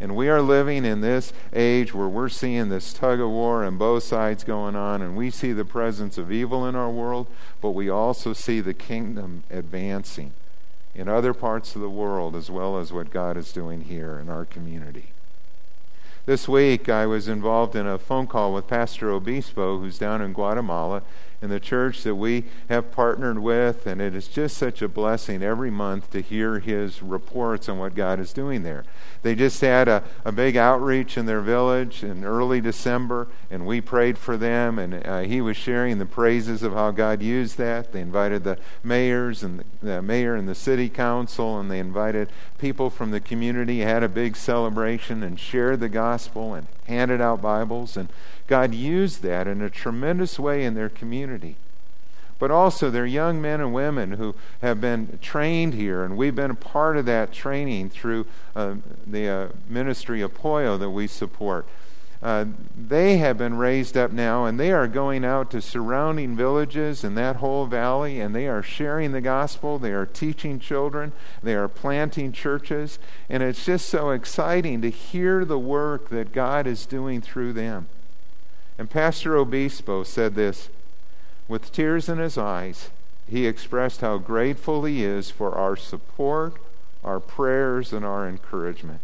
And 0.01 0.17
we 0.17 0.29
are 0.29 0.43
living 0.43 0.85
in 0.85 1.01
this 1.01 1.33
age 1.53 1.95
where 1.95 2.09
we're 2.09 2.29
seeing 2.29 2.69
this 2.69 2.93
tug 2.93 3.21
of 3.21 3.31
war 3.31 3.63
and 3.63 3.79
both 3.79 4.03
sides 4.03 4.45
going 4.45 4.75
on, 4.77 5.01
and 5.01 5.17
we 5.17 5.31
see 5.31 5.53
the 5.53 5.65
presence 5.65 6.19
of 6.19 6.33
evil 6.33 6.67
in 6.67 6.75
our 6.75 6.91
world, 6.91 7.27
but 7.61 7.71
we 7.71 7.89
also 7.89 8.33
see 8.33 8.61
the 8.61 8.75
kingdom 8.75 9.45
advancing 9.51 10.33
in 10.95 11.09
other 11.09 11.33
parts 11.33 11.75
of 11.75 11.81
the 11.81 11.89
world 11.89 12.37
as 12.37 12.51
well 12.51 12.79
as 12.79 12.93
what 12.93 13.11
God 13.11 13.37
is 13.37 13.53
doing 13.53 13.83
here 13.83 14.19
in 14.19 14.29
our 14.29 14.45
community. 14.45 15.11
This 16.27 16.49
week, 16.49 16.89
I 16.89 17.05
was 17.05 17.29
involved 17.29 17.77
in 17.77 17.87
a 17.87 17.99
phone 17.99 18.27
call 18.27 18.55
with 18.55 18.67
Pastor 18.67 19.11
Obispo, 19.11 19.79
who's 19.79 19.99
down 19.99 20.23
in 20.23 20.33
Guatemala, 20.33 21.03
in 21.43 21.51
the 21.51 21.61
church 21.61 22.03
that 22.03 22.15
we 22.15 22.45
have 22.69 22.91
partnered 22.93 23.39
with, 23.39 23.87
and 23.87 24.01
it 24.01 24.15
is 24.15 24.29
just 24.29 24.57
such 24.57 24.81
a 24.83 24.89
blessing 24.89 25.43
every 25.43 25.71
month 25.71 26.11
to 26.11 26.21
hear 26.21 26.59
his 26.59 27.03
reports 27.03 27.69
on 27.69 27.79
what 27.79 27.95
God 27.95 28.19
is 28.19 28.33
doing 28.33 28.63
there. 28.63 28.85
They 29.23 29.35
just 29.35 29.61
had 29.61 29.89
a, 29.89 30.03
a 30.25 30.33
big 30.33 30.57
outreach 30.57 31.17
in 31.17 31.27
their 31.27 31.41
village 31.41 32.03
in 32.03 32.25
early 32.25 32.61
December, 32.61 33.29
and 33.51 33.67
we 33.67 33.81
prayed 33.81 34.19
for 34.19 34.37
them, 34.37 34.79
and 34.79 35.07
uh, 35.07 35.21
he 35.21 35.41
was 35.41 35.57
sharing 35.57 35.99
the 35.99 36.07
praises 36.07 36.63
of 36.63 36.73
how 36.73 36.91
God 36.91 37.23
used 37.23 37.59
that. 37.59 37.93
They 37.93 38.01
invited 38.01 38.45
the 38.45 38.59
mayors 38.83 39.43
and 39.43 39.61
the, 39.61 39.87
the 39.87 40.03
mayor 40.03 40.35
and 40.35 40.49
the 40.49 40.55
city 40.55 40.89
council, 40.89 41.59
and 41.59 41.71
they 41.71 41.79
invited 41.79 42.29
people 42.59 42.91
from 42.91 43.11
the 43.11 43.21
community, 43.21 43.81
had 43.81 44.03
a 44.03 44.09
big 44.09 44.37
celebration, 44.37 45.23
and 45.23 45.39
shared 45.39 45.81
the 45.81 45.89
gospel 45.89 46.55
and 46.55 46.67
handed 46.85 47.21
out 47.21 47.43
Bibles, 47.43 47.97
and 47.97 48.09
God 48.47 48.75
used 48.75 49.23
that 49.23 49.47
in 49.47 49.63
a 49.63 49.71
tremendous 49.71 50.39
way 50.39 50.65
in 50.65 50.75
their 50.75 50.89
community. 50.89 51.57
But 52.39 52.51
also, 52.51 52.91
they're 52.91 53.07
young 53.07 53.41
men 53.41 53.61
and 53.61 53.73
women 53.73 54.13
who 54.13 54.35
have 54.61 54.81
been 54.81 55.19
trained 55.23 55.75
here, 55.75 56.03
and 56.05 56.17
we've 56.17 56.35
been 56.35 56.51
a 56.51 56.57
part 56.57 56.97
of 56.97 57.07
that 57.07 57.33
training 57.33 57.91
through 57.91 58.27
uh, 58.57 58.75
the 59.07 59.29
uh, 59.29 59.49
ministry 59.69 60.21
of 60.21 60.35
Poyo 60.35 60.79
that 60.79 60.91
we 60.91 61.07
support. 61.07 61.67
Uh, 62.25 62.47
they 62.75 63.19
have 63.19 63.37
been 63.37 63.59
raised 63.59 63.99
up 63.99 64.11
now, 64.11 64.47
and 64.47 64.59
they 64.59 64.73
are 64.73 64.89
going 64.89 65.27
out 65.27 65.51
to 65.51 65.61
surrounding 65.61 66.35
villages 66.35 67.05
in 67.05 67.15
that 67.15 67.37
whole 67.37 67.67
valley, 67.67 68.19
and 68.19 68.35
they 68.35 68.49
are 68.49 68.63
sharing 68.63 69.13
the 69.13 69.21
gospel. 69.21 69.79
They 69.79 69.93
are 69.93 70.07
teaching 70.07 70.59
children. 70.59 71.13
They 71.43 71.55
are 71.55 71.69
planting 71.69 72.33
churches. 72.33 72.99
And 73.29 73.43
it's 73.43 73.67
just 73.67 73.91
so 73.91 74.09
exciting 74.09 74.81
to 74.81 74.89
hear 74.89 75.45
the 75.45 75.59
work 75.59 76.09
that 76.09 76.33
God 76.33 76.67
is 76.67 76.87
doing 76.87 77.21
through 77.21 77.53
them. 77.53 77.89
And 78.79 78.89
Pastor 78.89 79.37
Obispo 79.37 80.03
said 80.03 80.35
this 80.35 80.71
with 81.47 81.73
tears 81.73 82.09
in 82.09 82.17
his 82.17 82.39
eyes. 82.39 82.89
He 83.29 83.47
expressed 83.47 84.01
how 84.01 84.17
grateful 84.17 84.85
he 84.85 85.05
is 85.05 85.31
for 85.31 85.55
our 85.55 85.77
support, 85.77 86.55
our 87.05 87.21
prayers, 87.21 87.93
and 87.93 88.03
our 88.03 88.27
encouragement. 88.27 89.01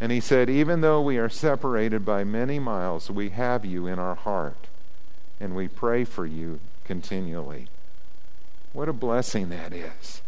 And 0.00 0.10
he 0.12 0.20
said, 0.20 0.50
Even 0.50 0.80
though 0.80 1.00
we 1.00 1.18
are 1.18 1.28
separated 1.28 2.04
by 2.04 2.24
many 2.24 2.58
miles, 2.58 3.10
we 3.10 3.30
have 3.30 3.64
you 3.64 3.86
in 3.86 3.98
our 3.98 4.14
heart, 4.14 4.66
and 5.40 5.54
we 5.54 5.68
pray 5.68 6.04
for 6.04 6.26
you 6.26 6.60
continually. 6.84 7.68
What 8.72 8.88
a 8.88 8.92
blessing 8.92 9.48
that 9.50 9.72
is. 9.72 10.20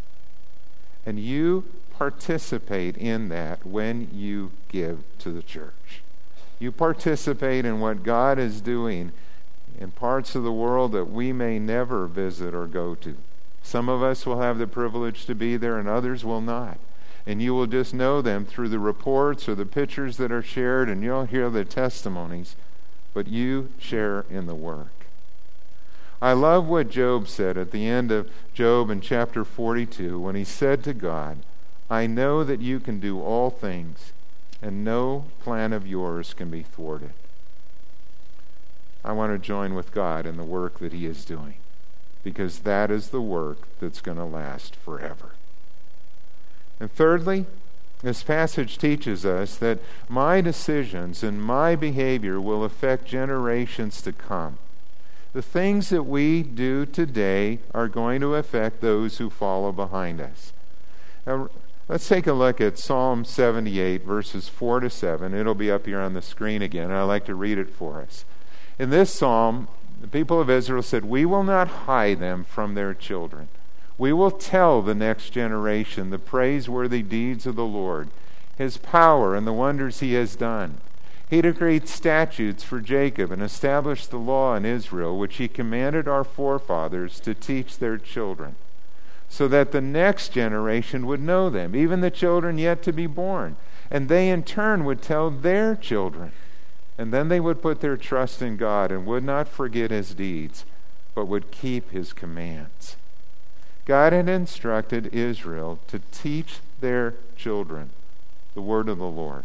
And 1.04 1.18
you 1.18 1.64
participate 1.96 2.96
in 2.96 3.28
that 3.28 3.64
when 3.66 4.08
you 4.12 4.52
give 4.68 5.02
to 5.18 5.30
the 5.30 5.42
church. 5.42 6.02
You 6.58 6.72
participate 6.72 7.64
in 7.64 7.80
what 7.80 8.02
God 8.02 8.38
is 8.38 8.60
doing 8.60 9.12
in 9.78 9.90
parts 9.90 10.34
of 10.34 10.42
the 10.42 10.52
world 10.52 10.92
that 10.92 11.10
we 11.10 11.32
may 11.32 11.58
never 11.58 12.06
visit 12.06 12.54
or 12.54 12.66
go 12.66 12.94
to. 12.96 13.16
Some 13.62 13.88
of 13.88 14.02
us 14.02 14.24
will 14.24 14.40
have 14.40 14.58
the 14.58 14.66
privilege 14.66 15.26
to 15.26 15.34
be 15.34 15.56
there, 15.56 15.78
and 15.78 15.88
others 15.88 16.24
will 16.24 16.40
not. 16.40 16.78
And 17.26 17.42
you 17.42 17.54
will 17.54 17.66
just 17.66 17.92
know 17.92 18.22
them 18.22 18.44
through 18.44 18.68
the 18.68 18.78
reports 18.78 19.48
or 19.48 19.54
the 19.54 19.66
pictures 19.66 20.16
that 20.18 20.30
are 20.30 20.42
shared, 20.42 20.88
and 20.88 21.02
you'll 21.02 21.24
hear 21.24 21.50
the 21.50 21.64
testimonies. 21.64 22.54
But 23.14 23.26
you 23.26 23.70
share 23.78 24.24
in 24.30 24.46
the 24.46 24.54
work. 24.54 25.06
I 26.22 26.32
love 26.32 26.66
what 26.66 26.90
Job 26.90 27.28
said 27.28 27.58
at 27.58 27.72
the 27.72 27.86
end 27.86 28.10
of 28.10 28.30
Job 28.54 28.90
in 28.90 29.00
chapter 29.00 29.44
42 29.44 30.18
when 30.18 30.34
he 30.34 30.44
said 30.44 30.82
to 30.84 30.94
God, 30.94 31.38
I 31.90 32.06
know 32.06 32.42
that 32.42 32.60
you 32.60 32.80
can 32.80 33.00
do 33.00 33.20
all 33.20 33.50
things 33.50 34.12
and 34.62 34.84
no 34.84 35.26
plan 35.40 35.72
of 35.72 35.86
yours 35.86 36.34
can 36.34 36.50
be 36.50 36.62
thwarted. 36.62 37.12
I 39.04 39.12
want 39.12 39.32
to 39.32 39.38
join 39.38 39.74
with 39.74 39.94
God 39.94 40.26
in 40.26 40.36
the 40.36 40.42
work 40.42 40.80
that 40.80 40.92
He 40.92 41.06
is 41.06 41.24
doing 41.24 41.54
because 42.24 42.60
that 42.60 42.90
is 42.90 43.10
the 43.10 43.20
work 43.20 43.58
that's 43.78 44.00
going 44.00 44.16
to 44.16 44.24
last 44.24 44.74
forever. 44.74 45.35
And 46.80 46.90
thirdly, 46.92 47.46
this 48.02 48.22
passage 48.22 48.78
teaches 48.78 49.24
us 49.24 49.56
that 49.56 49.78
my 50.08 50.40
decisions 50.40 51.22
and 51.22 51.42
my 51.42 51.74
behavior 51.76 52.40
will 52.40 52.64
affect 52.64 53.06
generations 53.06 54.02
to 54.02 54.12
come. 54.12 54.58
The 55.32 55.42
things 55.42 55.88
that 55.90 56.04
we 56.04 56.42
do 56.42 56.86
today 56.86 57.58
are 57.74 57.88
going 57.88 58.20
to 58.20 58.34
affect 58.34 58.80
those 58.80 59.18
who 59.18 59.30
follow 59.30 59.72
behind 59.72 60.20
us. 60.20 60.52
Now, 61.26 61.50
Let's 61.88 62.08
take 62.08 62.26
a 62.26 62.32
look 62.32 62.60
at 62.60 62.80
Psalm 62.80 63.24
78, 63.24 64.02
verses 64.02 64.48
4 64.48 64.80
to 64.80 64.90
7. 64.90 65.32
It'll 65.32 65.54
be 65.54 65.70
up 65.70 65.86
here 65.86 66.00
on 66.00 66.14
the 66.14 66.22
screen 66.22 66.60
again, 66.60 66.90
I'd 66.90 67.04
like 67.04 67.24
to 67.26 67.34
read 67.36 67.58
it 67.58 67.70
for 67.70 68.00
us. 68.00 68.24
In 68.76 68.90
this 68.90 69.12
psalm, 69.12 69.68
the 70.00 70.08
people 70.08 70.40
of 70.40 70.50
Israel 70.50 70.82
said, 70.82 71.04
We 71.04 71.24
will 71.24 71.44
not 71.44 71.68
hide 71.68 72.18
them 72.18 72.42
from 72.42 72.74
their 72.74 72.92
children. 72.92 73.46
We 73.98 74.12
will 74.12 74.30
tell 74.30 74.82
the 74.82 74.94
next 74.94 75.30
generation 75.30 76.10
the 76.10 76.18
praiseworthy 76.18 77.02
deeds 77.02 77.46
of 77.46 77.56
the 77.56 77.64
Lord, 77.64 78.08
his 78.58 78.76
power, 78.76 79.34
and 79.34 79.46
the 79.46 79.52
wonders 79.52 80.00
he 80.00 80.14
has 80.14 80.36
done. 80.36 80.78
He 81.28 81.42
decreed 81.42 81.88
statutes 81.88 82.62
for 82.62 82.80
Jacob 82.80 83.32
and 83.32 83.42
established 83.42 84.10
the 84.10 84.18
law 84.18 84.54
in 84.54 84.64
Israel, 84.64 85.18
which 85.18 85.36
he 85.36 85.48
commanded 85.48 86.06
our 86.06 86.24
forefathers 86.24 87.18
to 87.20 87.34
teach 87.34 87.78
their 87.78 87.98
children 87.98 88.56
so 89.28 89.48
that 89.48 89.72
the 89.72 89.80
next 89.80 90.30
generation 90.30 91.06
would 91.06 91.20
know 91.20 91.50
them, 91.50 91.74
even 91.74 92.00
the 92.00 92.10
children 92.10 92.58
yet 92.58 92.82
to 92.82 92.92
be 92.92 93.06
born. 93.06 93.56
And 93.90 94.08
they 94.08 94.28
in 94.28 94.42
turn 94.42 94.84
would 94.84 95.02
tell 95.02 95.30
their 95.30 95.74
children. 95.74 96.32
And 96.98 97.12
then 97.12 97.28
they 97.28 97.40
would 97.40 97.60
put 97.60 97.80
their 97.80 97.96
trust 97.96 98.40
in 98.40 98.56
God 98.56 98.90
and 98.90 99.04
would 99.06 99.24
not 99.24 99.48
forget 99.48 99.90
his 99.90 100.14
deeds, 100.14 100.64
but 101.14 101.26
would 101.26 101.50
keep 101.50 101.90
his 101.90 102.12
commands. 102.12 102.96
God 103.86 104.12
had 104.12 104.28
instructed 104.28 105.14
Israel 105.14 105.78
to 105.86 106.00
teach 106.10 106.58
their 106.80 107.14
children 107.36 107.90
the 108.54 108.60
word 108.60 108.88
of 108.88 108.98
the 108.98 109.04
Lord. 109.04 109.44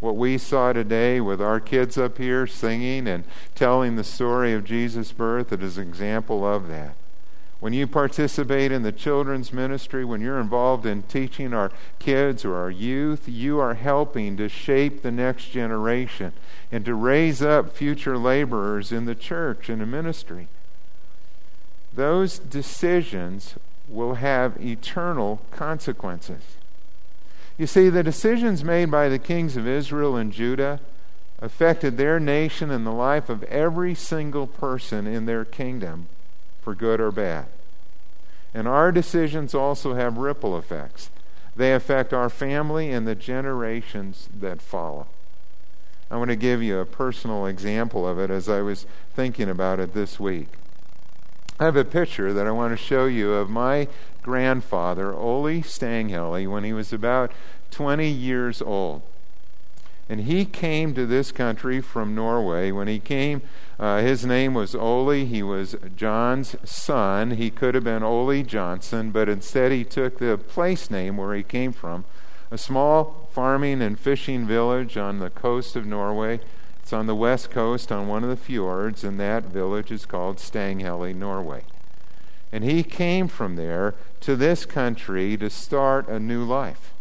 What 0.00 0.16
we 0.16 0.38
saw 0.38 0.72
today 0.72 1.20
with 1.20 1.40
our 1.40 1.60
kids 1.60 1.96
up 1.96 2.18
here 2.18 2.46
singing 2.46 3.06
and 3.06 3.24
telling 3.54 3.94
the 3.94 4.04
story 4.04 4.54
of 4.54 4.64
Jesus' 4.64 5.12
birth, 5.12 5.52
it 5.52 5.62
is 5.62 5.78
an 5.78 5.86
example 5.86 6.44
of 6.44 6.66
that. 6.68 6.94
When 7.60 7.72
you 7.72 7.86
participate 7.86 8.72
in 8.72 8.82
the 8.82 8.90
children's 8.90 9.52
ministry, 9.52 10.04
when 10.04 10.20
you're 10.20 10.40
involved 10.40 10.84
in 10.84 11.04
teaching 11.04 11.54
our 11.54 11.70
kids 12.00 12.44
or 12.44 12.56
our 12.56 12.70
youth, 12.70 13.28
you 13.28 13.60
are 13.60 13.74
helping 13.74 14.36
to 14.38 14.48
shape 14.48 15.02
the 15.02 15.12
next 15.12 15.50
generation 15.50 16.32
and 16.72 16.84
to 16.84 16.94
raise 16.94 17.40
up 17.40 17.76
future 17.76 18.18
laborers 18.18 18.90
in 18.90 19.04
the 19.04 19.14
church 19.14 19.68
and 19.68 19.80
the 19.80 19.86
ministry. 19.86 20.48
Those 21.94 22.38
decisions 22.38 23.54
will 23.88 24.14
have 24.14 24.60
eternal 24.60 25.40
consequences. 25.50 26.42
You 27.58 27.66
see, 27.66 27.90
the 27.90 28.02
decisions 28.02 28.64
made 28.64 28.90
by 28.90 29.08
the 29.08 29.18
kings 29.18 29.56
of 29.56 29.68
Israel 29.68 30.16
and 30.16 30.32
Judah 30.32 30.80
affected 31.40 31.96
their 31.96 32.18
nation 32.18 32.70
and 32.70 32.86
the 32.86 32.92
life 32.92 33.28
of 33.28 33.42
every 33.44 33.94
single 33.94 34.46
person 34.46 35.06
in 35.06 35.26
their 35.26 35.44
kingdom 35.44 36.06
for 36.62 36.74
good 36.74 37.00
or 37.00 37.10
bad. 37.10 37.46
And 38.54 38.68
our 38.68 38.92
decisions 38.92 39.54
also 39.54 39.94
have 39.94 40.16
ripple 40.16 40.56
effects. 40.56 41.10
They 41.54 41.74
affect 41.74 42.12
our 42.12 42.30
family 42.30 42.90
and 42.90 43.06
the 43.06 43.14
generations 43.14 44.28
that 44.40 44.62
follow. 44.62 45.06
I 46.10 46.16
want 46.16 46.30
to 46.30 46.36
give 46.36 46.62
you 46.62 46.78
a 46.78 46.86
personal 46.86 47.46
example 47.46 48.06
of 48.06 48.18
it 48.18 48.30
as 48.30 48.48
I 48.48 48.60
was 48.60 48.86
thinking 49.14 49.48
about 49.48 49.80
it 49.80 49.94
this 49.94 50.20
week. 50.20 50.48
I 51.62 51.66
have 51.66 51.76
a 51.76 51.84
picture 51.84 52.32
that 52.32 52.44
I 52.44 52.50
want 52.50 52.76
to 52.76 52.76
show 52.76 53.06
you 53.06 53.34
of 53.34 53.48
my 53.48 53.86
grandfather, 54.20 55.14
Ole 55.14 55.62
Stanghelle, 55.62 56.50
when 56.50 56.64
he 56.64 56.72
was 56.72 56.92
about 56.92 57.30
20 57.70 58.08
years 58.08 58.60
old. 58.60 59.02
And 60.08 60.22
he 60.22 60.44
came 60.44 60.92
to 60.94 61.06
this 61.06 61.30
country 61.30 61.80
from 61.80 62.16
Norway. 62.16 62.72
When 62.72 62.88
he 62.88 62.98
came, 62.98 63.42
uh, 63.78 64.00
his 64.00 64.26
name 64.26 64.54
was 64.54 64.74
Ole. 64.74 65.24
He 65.24 65.40
was 65.40 65.76
John's 65.94 66.56
son. 66.64 67.30
He 67.30 67.48
could 67.48 67.76
have 67.76 67.84
been 67.84 68.02
Ole 68.02 68.42
Johnson, 68.42 69.12
but 69.12 69.28
instead 69.28 69.70
he 69.70 69.84
took 69.84 70.18
the 70.18 70.36
place 70.36 70.90
name 70.90 71.16
where 71.16 71.32
he 71.32 71.44
came 71.44 71.72
from, 71.72 72.04
a 72.50 72.58
small 72.58 73.28
farming 73.30 73.80
and 73.80 74.00
fishing 74.00 74.48
village 74.48 74.96
on 74.96 75.20
the 75.20 75.30
coast 75.30 75.76
of 75.76 75.86
Norway. 75.86 76.40
It's 76.82 76.92
on 76.92 77.06
the 77.06 77.14
west 77.14 77.50
coast 77.50 77.92
on 77.92 78.08
one 78.08 78.24
of 78.24 78.30
the 78.30 78.36
fjords, 78.36 79.04
and 79.04 79.18
that 79.20 79.44
village 79.44 79.90
is 79.92 80.04
called 80.04 80.38
Stanghelle, 80.38 81.14
Norway. 81.14 81.62
And 82.50 82.64
he 82.64 82.82
came 82.82 83.28
from 83.28 83.56
there 83.56 83.94
to 84.20 84.36
this 84.36 84.66
country 84.66 85.36
to 85.38 85.48
start 85.48 86.08
a 86.08 86.18
new 86.18 86.44
life. 86.44 86.92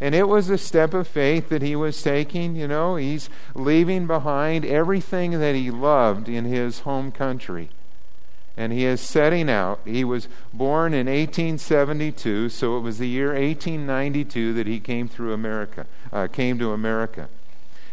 And 0.00 0.14
it 0.14 0.28
was 0.28 0.48
a 0.48 0.56
step 0.56 0.94
of 0.94 1.08
faith 1.08 1.48
that 1.48 1.60
he 1.60 1.74
was 1.74 2.00
taking. 2.00 2.54
You 2.54 2.68
know, 2.68 2.94
he's 2.94 3.28
leaving 3.54 4.06
behind 4.06 4.64
everything 4.64 5.32
that 5.32 5.56
he 5.56 5.70
loved 5.70 6.28
in 6.28 6.44
his 6.44 6.80
home 6.80 7.10
country. 7.10 7.70
And 8.56 8.72
he 8.72 8.84
is 8.84 9.00
setting 9.00 9.50
out. 9.50 9.80
He 9.84 10.04
was 10.04 10.28
born 10.52 10.94
in 10.94 11.06
1872, 11.06 12.48
so 12.48 12.76
it 12.76 12.80
was 12.80 12.98
the 12.98 13.08
year 13.08 13.28
1892 13.28 14.52
that 14.54 14.66
he 14.66 14.80
came 14.80 15.08
through 15.08 15.32
America, 15.32 15.86
uh, 16.12 16.28
came 16.28 16.58
to 16.60 16.72
America. 16.72 17.28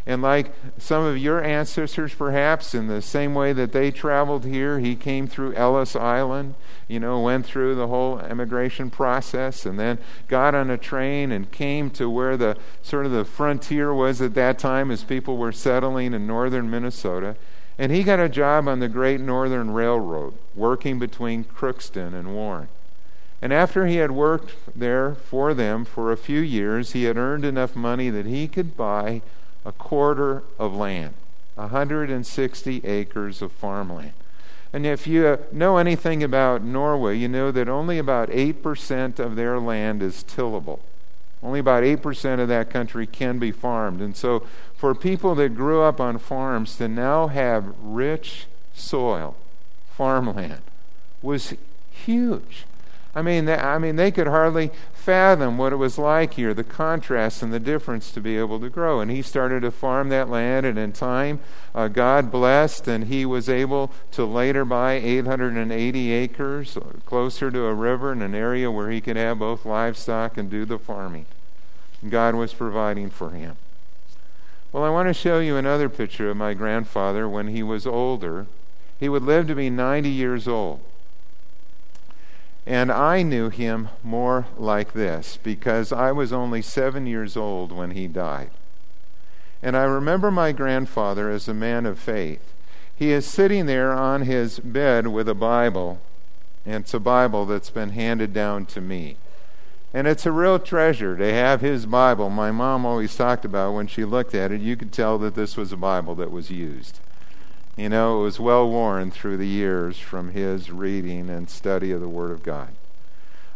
And 0.07 0.21
like 0.21 0.53
some 0.77 1.03
of 1.03 1.17
your 1.17 1.43
ancestors, 1.43 2.13
perhaps, 2.13 2.75
in 2.75 2.87
the 2.87 3.01
same 3.01 3.33
way 3.33 3.53
that 3.53 3.71
they 3.71 3.89
traveled 3.89 4.45
here, 4.45 4.77
he 4.77 4.95
came 4.95 5.27
through 5.27 5.55
Ellis 5.55 5.95
Island, 5.95 6.53
you 6.87 6.99
know, 6.99 7.21
went 7.21 7.47
through 7.47 7.73
the 7.73 7.87
whole 7.87 8.19
immigration 8.19 8.91
process, 8.91 9.65
and 9.65 9.79
then 9.79 9.97
got 10.27 10.53
on 10.53 10.69
a 10.69 10.77
train 10.77 11.31
and 11.31 11.51
came 11.51 11.89
to 11.91 12.07
where 12.07 12.37
the 12.37 12.55
sort 12.83 13.07
of 13.07 13.11
the 13.11 13.25
frontier 13.25 13.93
was 13.93 14.21
at 14.21 14.35
that 14.35 14.59
time 14.59 14.91
as 14.91 15.03
people 15.03 15.37
were 15.37 15.51
settling 15.51 16.13
in 16.13 16.27
northern 16.27 16.69
Minnesota. 16.69 17.35
And 17.79 17.91
he 17.91 18.03
got 18.03 18.19
a 18.19 18.29
job 18.29 18.67
on 18.67 18.79
the 18.79 18.87
Great 18.87 19.19
Northern 19.19 19.71
Railroad, 19.71 20.35
working 20.53 20.99
between 20.99 21.43
Crookston 21.43 22.13
and 22.13 22.35
Warren. 22.35 22.67
And 23.41 23.51
after 23.51 23.87
he 23.87 23.97
had 23.97 24.11
worked 24.11 24.53
there 24.75 25.15
for 25.15 25.53
them 25.53 25.83
for 25.83 26.11
a 26.11 26.17
few 26.17 26.39
years, 26.39 26.91
he 26.91 27.03
had 27.03 27.17
earned 27.17 27.43
enough 27.43 27.75
money 27.75 28.09
that 28.11 28.25
he 28.27 28.47
could 28.47 28.77
buy 28.77 29.23
a 29.65 29.71
quarter 29.71 30.43
of 30.60 30.73
land, 30.75 31.15
160 31.56 32.86
acres 32.86 33.41
of 33.41 33.51
farmland. 33.51 34.13
And 34.71 34.86
if 34.86 35.08
you 35.08 35.39
know 35.51 35.78
anything 35.78 36.23
about 36.23 36.62
Norway, 36.62 37.17
you 37.17 37.28
know 37.28 37.51
that 37.51 37.69
only 37.69 37.97
about 37.97 38.30
8% 38.30 39.19
of 39.19 39.36
their 39.36 39.60
land 39.60 40.04
is 40.04 40.21
tillable. 40.21 40.82
Only 41.41 41.60
about 41.60 41.84
8% 41.84 42.39
of 42.39 42.47
that 42.47 42.69
country 42.69 43.08
can 43.08 43.39
be 43.39 43.51
farmed. 43.51 44.01
And 44.01 44.15
so, 44.15 44.45
for 44.75 44.93
people 44.93 45.36
that 45.36 45.56
grew 45.56 45.82
up 45.82 46.01
on 46.01 46.17
farms 46.17 46.75
to 46.78 46.88
now 46.88 47.28
have 47.28 47.73
rich 47.82 48.47
soil, 48.73 49.36
farmland, 49.95 50.62
was 51.21 51.54
huge. 51.91 52.65
I 53.17 53.21
mean, 53.21 53.45
they, 53.45 53.56
I 53.56 53.78
mean, 53.78 53.95
they 53.95 54.12
could 54.12 54.28
hardly 54.28 54.71
fathom 54.93 55.58
what 55.58 55.71
it 55.71 55.78
was 55.78 55.97
like 55.97 56.34
here, 56.34 56.54
the 56.54 56.65
contrast 56.65 57.41
and 57.41 57.54
the 57.54 57.62
difference 57.62 58.12
to 58.12 58.19
be 58.19 58.38
able 58.38 58.60
to 58.60 58.69
grow. 58.69 58.99
And 58.99 59.10
he 59.10 59.21
started 59.21 59.62
to 59.62 59.71
farm 59.71 60.10
that 60.10 60.30
land, 60.30 60.65
and 60.65 60.78
in 60.78 60.91
time, 60.91 61.39
uh, 61.73 61.88
God 61.88 62.30
blessed, 62.30 62.89
and 62.89 63.06
he 63.06 63.25
was 63.25 63.47
able 63.47 63.89
to 64.12 64.25
later 64.25 64.65
buy 64.65 64.93
880 64.93 66.12
acres 66.12 66.78
closer 67.06 67.49
to 67.49 67.65
a 67.65 67.73
river 67.73 68.12
in 68.12 68.21
an 68.21 68.36
area 68.36 68.69
where 68.69 68.91
he 68.91 68.99
could 68.99 69.15
have 69.15 69.39
both 69.39 69.65
livestock 69.65 70.36
and 70.36 70.49
do 70.49 70.65
the 70.65 70.78
farming. 70.78 71.25
God 72.10 72.36
was 72.36 72.54
providing 72.54 73.10
for 73.10 73.30
him. 73.30 73.56
Well, 74.73 74.84
I 74.84 74.89
want 74.89 75.08
to 75.08 75.13
show 75.13 75.39
you 75.39 75.56
another 75.56 75.88
picture 75.88 76.30
of 76.30 76.36
my 76.36 76.54
grandfather 76.54 77.30
when 77.30 77.47
he 77.47 77.63
was 77.63 77.88
older. 77.88 78.45
He 78.99 79.08
would 79.08 79.23
live 79.23 79.47
to 79.47 79.56
be 79.56 79.69
90 79.69 80.10
years 80.10 80.49
old. 80.49 80.82
And 82.65 82.91
I 82.91 83.21
knew 83.21 83.49
him 83.49 83.89
more 84.04 84.47
like 84.58 84.93
this 84.93 85.38
because 85.41 85.91
I 85.91 86.12
was 86.12 86.34
only 86.34 86.62
seven 86.62 87.06
years 87.06 87.38
old 87.38 87.71
when 87.71 87.91
he 87.91 88.08
died. 88.08 88.49
And 89.62 89.78
I 89.78 89.84
remember 89.84 90.32
my 90.32 90.51
grandfather 90.51 91.30
as 91.30 91.47
a 91.47 91.54
man 91.54 91.86
of 91.86 91.99
faith. 91.99 92.54
He 92.95 93.12
is 93.12 93.25
sitting 93.25 93.65
there 93.65 93.91
on 93.91 94.21
his 94.21 94.60
bed 94.60 95.08
with 95.08 95.28
a 95.28 95.36
Bible, 95.36 95.99
and 96.65 96.84
it's 96.84 96.93
a 96.93 96.99
Bible 96.99 97.45
that's 97.45 97.69
been 97.69 97.89
handed 97.89 98.34
down 98.34 98.65
to 98.67 98.82
me. 98.82 99.17
And 99.93 100.08
it's 100.08 100.25
a 100.25 100.32
real 100.32 100.60
treasure 100.60 101.15
to 101.17 101.34
have 101.34 101.62
his 101.62 101.86
Bible. 101.86 102.30
My 102.30 102.51
mom 102.51 102.86
always 102.86 103.15
talked 103.15 103.45
about 103.45 103.73
when 103.73 103.88
she 103.88 104.06
looked 104.06 104.34
at 104.34 104.51
it, 104.51 104.62
you 104.62 104.75
could 104.75 104.91
tell 104.91 105.17
that 105.19 105.36
this 105.36 105.56
was 105.56 105.71
a 105.71 105.78
Bible 105.78 106.15
that 106.15 106.32
was 106.32 106.51
used. 106.51 106.99
You 107.75 107.89
know, 107.89 108.19
it 108.19 108.23
was 108.23 108.39
well 108.39 108.69
worn 108.69 109.11
through 109.11 109.38
the 109.38 109.47
years 109.47 109.99
from 109.99 110.31
his 110.31 110.71
reading 110.71 111.29
and 111.29 111.49
study 111.49 111.91
of 111.91 111.99
the 111.99 112.07
Word 112.07 112.31
of 112.31 112.41
God. 112.41 112.69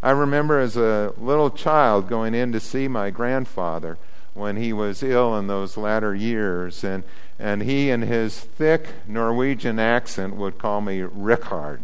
I 0.04 0.12
remember 0.12 0.60
as 0.60 0.76
a 0.76 1.14
little 1.18 1.50
child 1.50 2.10
going 2.10 2.34
in 2.34 2.52
to 2.52 2.60
see 2.60 2.88
my 2.88 3.12
grandfather 3.12 3.98
when 4.34 4.58
he 4.58 4.74
was 4.74 5.04
ill 5.04 5.38
in 5.38 5.48
those 5.48 5.78
latter 5.78 6.14
years, 6.14 6.84
and, 6.84 7.04
and 7.38 7.64
he, 7.64 7.90
in 7.90 8.02
his 8.04 8.40
thick 8.40 8.90
Norwegian 9.08 9.80
accent, 9.80 10.36
would 10.36 10.58
call 10.58 10.82
me 10.82 11.02
Rickard. 11.02 11.82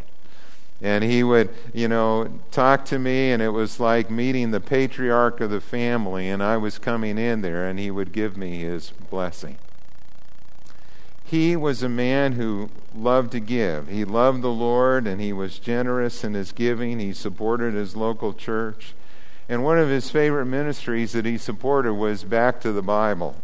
And 0.82 1.04
he 1.04 1.24
would, 1.24 1.50
you 1.74 1.88
know, 1.88 2.40
talk 2.52 2.86
to 2.86 3.00
me, 3.00 3.32
and 3.32 3.42
it 3.42 3.50
was 3.50 3.80
like 3.80 4.10
meeting 4.12 4.52
the 4.52 4.60
patriarch 4.60 5.40
of 5.40 5.50
the 5.50 5.62
family, 5.62 6.30
and 6.30 6.44
I 6.44 6.58
was 6.58 6.78
coming 6.78 7.18
in 7.18 7.42
there, 7.42 7.68
and 7.68 7.80
he 7.80 7.92
would 7.92 8.12
give 8.12 8.36
me 8.36 8.60
his 8.60 8.92
blessing. 9.10 9.58
He 11.26 11.56
was 11.56 11.82
a 11.82 11.90
man 11.90 12.34
who 12.34 12.70
loved 12.96 13.32
to 13.32 13.40
give. 13.40 13.88
He 13.88 14.06
loved 14.06 14.44
the 14.44 14.52
Lord 14.52 15.08
and 15.08 15.20
he 15.20 15.34
was 15.34 15.58
generous 15.58 16.24
in 16.24 16.36
his 16.36 16.52
giving. 16.52 17.00
He 17.00 17.14
supported 17.14 17.74
his 17.74 17.96
local 17.96 18.32
church. 18.32 18.94
And 19.50 19.64
one 19.64 19.80
of 19.80 19.90
his 19.90 20.10
favorite 20.10 20.46
ministries 20.46 21.14
that 21.14 21.26
he 21.26 21.38
supported 21.38 21.96
was 21.96 22.24
back 22.24 22.62
to 22.62 22.72
the 22.72 22.82
Bible. 22.82 23.36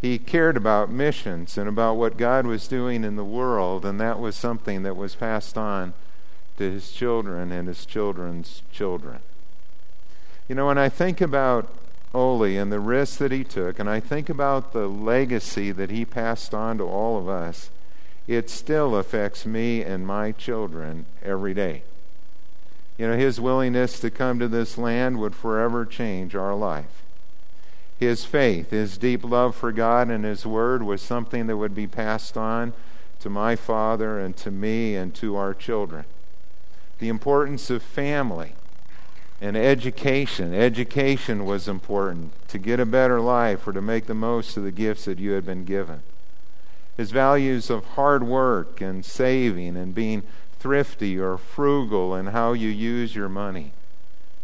He 0.00 0.18
cared 0.18 0.56
about 0.56 0.90
missions 0.90 1.56
and 1.56 1.68
about 1.68 1.94
what 1.94 2.16
God 2.16 2.46
was 2.46 2.66
doing 2.66 3.04
in 3.04 3.16
the 3.16 3.24
world, 3.24 3.84
and 3.84 4.00
that 4.00 4.18
was 4.18 4.34
something 4.34 4.82
that 4.82 4.96
was 4.96 5.14
passed 5.14 5.58
on 5.58 5.92
to 6.56 6.70
his 6.70 6.90
children 6.90 7.52
and 7.52 7.68
his 7.68 7.84
children's 7.84 8.62
children. 8.72 9.20
You 10.48 10.54
know, 10.54 10.66
when 10.66 10.78
I 10.78 10.88
think 10.88 11.20
about 11.20 11.68
Ole 12.12 12.58
and 12.58 12.72
the 12.72 12.80
risks 12.80 13.16
that 13.18 13.32
he 13.32 13.44
took, 13.44 13.78
and 13.78 13.88
I 13.88 14.00
think 14.00 14.28
about 14.28 14.72
the 14.72 14.88
legacy 14.88 15.70
that 15.72 15.90
he 15.90 16.04
passed 16.04 16.52
on 16.52 16.78
to 16.78 16.84
all 16.84 17.18
of 17.18 17.28
us, 17.28 17.70
it 18.26 18.50
still 18.50 18.96
affects 18.96 19.46
me 19.46 19.82
and 19.82 20.06
my 20.06 20.32
children 20.32 21.06
every 21.22 21.54
day. 21.54 21.82
You 22.98 23.08
know, 23.08 23.16
his 23.16 23.40
willingness 23.40 23.98
to 24.00 24.10
come 24.10 24.38
to 24.38 24.48
this 24.48 24.76
land 24.76 25.18
would 25.18 25.34
forever 25.34 25.86
change 25.86 26.34
our 26.34 26.54
life. 26.54 27.02
His 27.98 28.24
faith, 28.24 28.70
his 28.70 28.98
deep 28.98 29.24
love 29.24 29.54
for 29.54 29.72
God 29.72 30.10
and 30.10 30.24
his 30.24 30.44
word 30.44 30.82
was 30.82 31.02
something 31.02 31.46
that 31.46 31.56
would 31.56 31.74
be 31.74 31.86
passed 31.86 32.36
on 32.36 32.72
to 33.20 33.30
my 33.30 33.56
father 33.56 34.18
and 34.18 34.36
to 34.38 34.50
me 34.50 34.96
and 34.96 35.14
to 35.16 35.36
our 35.36 35.54
children. 35.54 36.04
the 37.00 37.08
importance 37.08 37.70
of 37.70 37.82
family 37.82 38.52
and 39.40 39.56
education. 39.56 40.54
Education 40.54 41.44
was 41.44 41.66
important 41.66 42.32
to 42.48 42.58
get 42.58 42.80
a 42.80 42.86
better 42.86 43.20
life 43.20 43.66
or 43.66 43.72
to 43.72 43.80
make 43.80 44.06
the 44.06 44.14
most 44.14 44.56
of 44.56 44.64
the 44.64 44.70
gifts 44.70 45.06
that 45.06 45.18
you 45.18 45.32
had 45.32 45.46
been 45.46 45.64
given. 45.64 46.02
His 46.96 47.10
values 47.10 47.70
of 47.70 47.84
hard 47.84 48.24
work 48.24 48.80
and 48.80 49.04
saving 49.04 49.76
and 49.76 49.94
being 49.94 50.22
thrifty 50.58 51.18
or 51.18 51.38
frugal 51.38 52.14
in 52.14 52.26
how 52.26 52.52
you 52.52 52.68
use 52.68 53.14
your 53.14 53.30
money. 53.30 53.72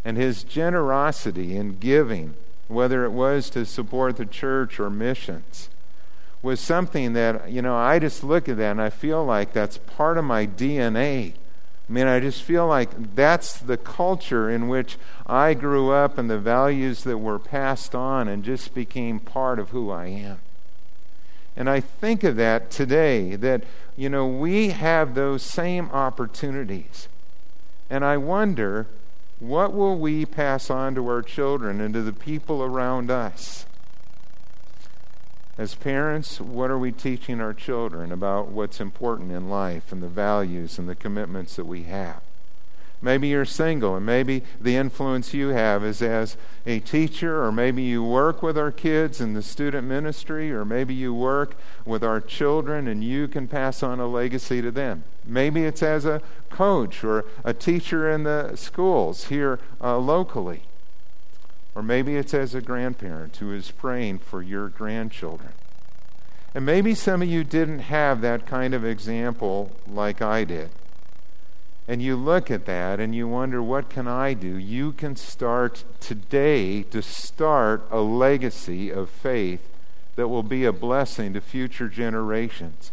And 0.05 0.17
his 0.17 0.43
generosity 0.43 1.57
in 1.57 1.79
giving, 1.79 2.35
whether 2.69 3.05
it 3.05 3.11
was 3.11 3.51
to 3.51 3.67
support 3.67 4.17
the 4.17 4.25
church 4.25 4.81
or 4.81 4.89
missions, 4.89 5.69
was 6.41 6.61
something 6.61 7.13
that, 7.13 7.51
you 7.51 7.61
know, 7.61 7.77
I 7.77 7.99
just 7.99 8.25
look 8.25 8.49
at 8.49 8.57
that 8.57 8.71
and 8.71 8.81
I 8.81 8.89
feel 8.89 9.25
like 9.25 9.53
that's 9.53 9.79
part 9.79 10.17
of 10.17 10.25
my 10.25 10.47
DNA. 10.47 11.35
I 11.89 11.93
mean, 11.93 12.07
I 12.07 12.19
just 12.19 12.43
feel 12.43 12.67
like 12.67 13.15
that's 13.15 13.59
the 13.59 13.77
culture 13.77 14.51
in 14.51 14.67
which 14.67 14.97
I 15.25 15.55
grew 15.55 15.91
up 15.91 16.19
and 16.19 16.29
the 16.29 16.39
values 16.39 17.05
that 17.05 17.19
were 17.19 17.39
passed 17.39 17.95
on 17.95 18.27
and 18.27 18.45
just 18.45 18.75
became 18.75 19.21
part 19.21 19.61
of 19.61 19.71
who 19.71 19.91
I 19.91 20.07
am. 20.07 20.39
And 21.57 21.71
I 21.71 21.81
think 21.81 22.25
of 22.25 22.37
that 22.37 22.71
today, 22.71 23.37
that, 23.37 23.63
you 23.97 24.09
know, 24.09 24.27
we 24.27 24.71
have 24.71 25.15
those 25.15 25.43
same 25.43 25.89
opportunities. 25.91 27.09
And 27.89 28.05
I 28.05 28.17
wonder, 28.17 28.89
what 29.39 29.73
will 29.73 29.97
we 29.97 30.27
pass 30.27 30.71
on 30.71 30.95
to 30.97 31.09
our 31.09 31.23
children 31.23 31.81
and 31.81 31.95
to 31.95 32.03
the 32.03 32.13
people 32.13 32.63
around 32.63 33.11
us? 33.11 33.65
As 35.59 35.75
parents, 35.75 36.39
what 36.39 36.71
are 36.71 36.79
we 36.79 36.93
teaching 36.93 37.41
our 37.41 37.55
children 37.55 38.13
about 38.13 38.49
what's 38.49 38.79
important 38.79 39.33
in 39.33 39.49
life 39.49 39.91
and 39.91 40.03
the 40.03 40.09
values 40.09 40.79
and 40.79 40.87
the 40.87 40.95
commitments 40.95 41.57
that 41.57 41.65
we 41.65 41.85
have? 41.85 42.21
Maybe 43.01 43.29
you're 43.29 43.47
single, 43.47 43.97
and 43.97 44.05
maybe 44.05 44.43
the 44.61 44.77
influence 44.77 45.33
you 45.33 45.49
have 45.49 45.83
is 45.83 46.03
as 46.03 46.37
a 46.67 46.81
teacher, 46.81 47.43
or 47.43 47.53
maybe 47.53 47.83
you 47.83 48.03
work 48.03 48.43
with 48.43 48.59
our 48.59 48.73
kids 48.73 49.21
in 49.21 49.33
the 49.33 49.43
student 49.43 49.87
ministry, 49.87 50.53
or 50.53 50.65
maybe 50.65 50.93
you 50.93 51.15
work 51.15 51.57
with 51.87 52.05
our 52.05 52.21
children 52.21 52.87
and 52.89 53.03
you 53.03 53.29
can 53.29 53.49
pass 53.49 53.83
on 53.83 53.99
a 54.01 54.07
legacy 54.07 54.61
to 54.61 54.71
them. 54.71 55.05
Maybe 55.25 55.65
it's 55.65 55.83
as 55.83 56.05
a 56.05 56.23
coach 56.51 57.03
or 57.03 57.25
a 57.45 57.55
teacher 57.55 58.11
in 58.11 58.25
the 58.25 58.57
schools 58.57 59.29
here 59.29 59.59
uh, 59.81 59.99
locally. 59.99 60.66
Or 61.77 61.83
maybe 61.83 62.17
it's 62.17 62.33
as 62.33 62.55
a 62.55 62.63
grandparent 62.63 63.37
who 63.37 63.53
is 63.53 63.71
praying 63.71 64.21
for 64.21 64.43
your 64.43 64.71
grandchildren. 64.71 65.53
And 66.55 66.65
maybe 66.65 66.95
some 66.95 67.21
of 67.21 67.29
you 67.29 67.45
didn't 67.45 67.81
have 67.81 68.23
that 68.23 68.47
kind 68.47 68.73
of 68.73 68.83
example 68.83 69.77
like 69.87 70.23
I 70.23 70.45
did. 70.45 70.71
And 71.87 72.01
you 72.01 72.17
look 72.17 72.51
at 72.51 72.65
that 72.65 72.99
and 72.99 73.15
you 73.15 73.29
wonder, 73.29 73.63
what 73.63 73.91
can 73.91 74.09
I 74.09 74.33
do? 74.33 74.57
You 74.57 74.93
can 74.93 75.17
start 75.17 75.85
today 76.01 76.83
to 76.85 77.03
start 77.03 77.87
a 77.91 78.01
legacy 78.01 78.91
of 78.91 79.11
faith 79.11 79.69
that 80.15 80.29
will 80.29 80.43
be 80.43 80.65
a 80.65 80.73
blessing 80.73 81.35
to 81.35 81.43
future 81.43 81.91
generations. 81.91 82.91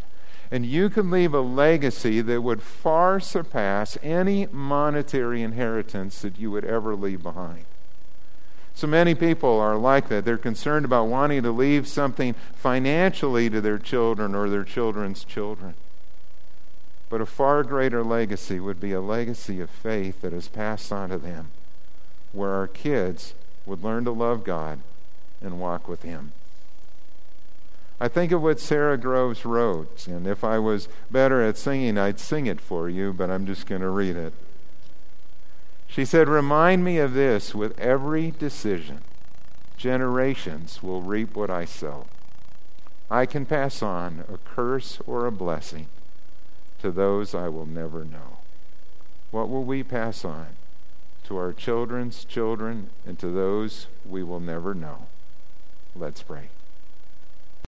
And 0.52 0.66
you 0.66 0.90
can 0.90 1.10
leave 1.10 1.34
a 1.34 1.40
legacy 1.40 2.20
that 2.20 2.42
would 2.42 2.62
far 2.62 3.22
surpass 3.22 3.98
any 4.04 4.48
monetary 4.52 5.42
inheritance 5.42 6.22
that 6.22 6.38
you 6.38 6.52
would 6.52 6.66
ever 6.66 6.98
leave 6.98 7.24
behind. 7.24 7.64
So 8.76 8.88
many 8.88 9.16
people 9.16 9.60
are 9.60 9.78
like 9.78 10.10
that. 10.10 10.26
They're 10.26 10.38
concerned 10.38 10.86
about 10.86 11.08
wanting 11.08 11.44
to 11.44 11.52
leave 11.52 11.88
something 11.88 12.34
financially 12.56 13.50
to 13.50 13.62
their 13.62 13.78
children 13.78 14.34
or 14.34 14.50
their 14.50 14.64
children's 14.64 15.24
children. 15.24 15.76
But 17.10 17.22
a 17.22 17.26
far 17.26 17.64
greater 17.64 18.04
legacy 18.04 18.60
would 18.60 18.80
be 18.80 18.92
a 18.92 19.02
legacy 19.02 19.62
of 19.62 19.70
faith 19.70 20.22
that 20.22 20.34
is 20.34 20.48
passed 20.48 20.92
on 20.92 21.10
to 21.10 21.18
them, 21.20 21.52
where 22.32 22.52
our 22.52 22.68
kids 22.68 23.36
would 23.66 23.84
learn 23.84 24.06
to 24.06 24.12
love 24.12 24.44
God 24.44 24.80
and 25.40 25.60
walk 25.60 25.88
with 25.88 26.02
Him. 26.02 26.32
I 28.02 28.08
think 28.08 28.32
of 28.32 28.42
what 28.42 28.60
Sara 28.60 28.98
Groves 28.98 29.46
wrote, 29.46 30.08
and 30.08 30.26
if 30.26 30.44
I 30.44 30.58
was 30.58 30.90
better 31.12 31.42
at 31.44 31.58
singing, 31.58 31.98
I'd 31.98 32.20
sing 32.20 32.48
it 32.48 32.60
for 32.60 32.90
you, 32.90 33.14
but 33.14 33.30
I'm 33.30 33.46
just 33.46 33.68
going 33.68 33.82
to 33.82 33.90
read 33.90 34.16
it. 34.16 34.34
She 35.94 36.06
said, 36.06 36.28
Remind 36.28 36.84
me 36.84 36.98
of 36.98 37.14
this 37.14 37.54
with 37.54 37.80
every 37.80 38.32
decision. 38.32 39.02
Generations 39.78 40.82
will 40.82 41.04
reap 41.04 41.36
what 41.36 41.52
I 41.52 41.66
sow. 41.66 42.08
I 43.12 43.28
can 43.28 43.46
pass 43.46 43.84
on 43.84 44.24
a 44.28 44.40
curse 44.40 44.98
or 45.06 45.28
a 45.28 45.32
blessing 45.32 45.86
to 46.82 46.90
those 46.90 47.36
I 47.36 47.48
will 47.48 47.68
never 47.68 48.04
know. 48.04 48.40
What 49.30 49.50
will 49.50 49.64
we 49.64 49.84
pass 49.84 50.26
on 50.26 50.48
to 51.26 51.38
our 51.38 51.54
children's 51.54 52.26
children 52.26 52.90
and 53.06 53.20
to 53.20 53.28
those 53.28 53.86
we 54.04 54.24
will 54.24 54.40
never 54.40 54.74
know? 54.74 55.06
Let's 55.96 56.24
pray. 56.24 56.50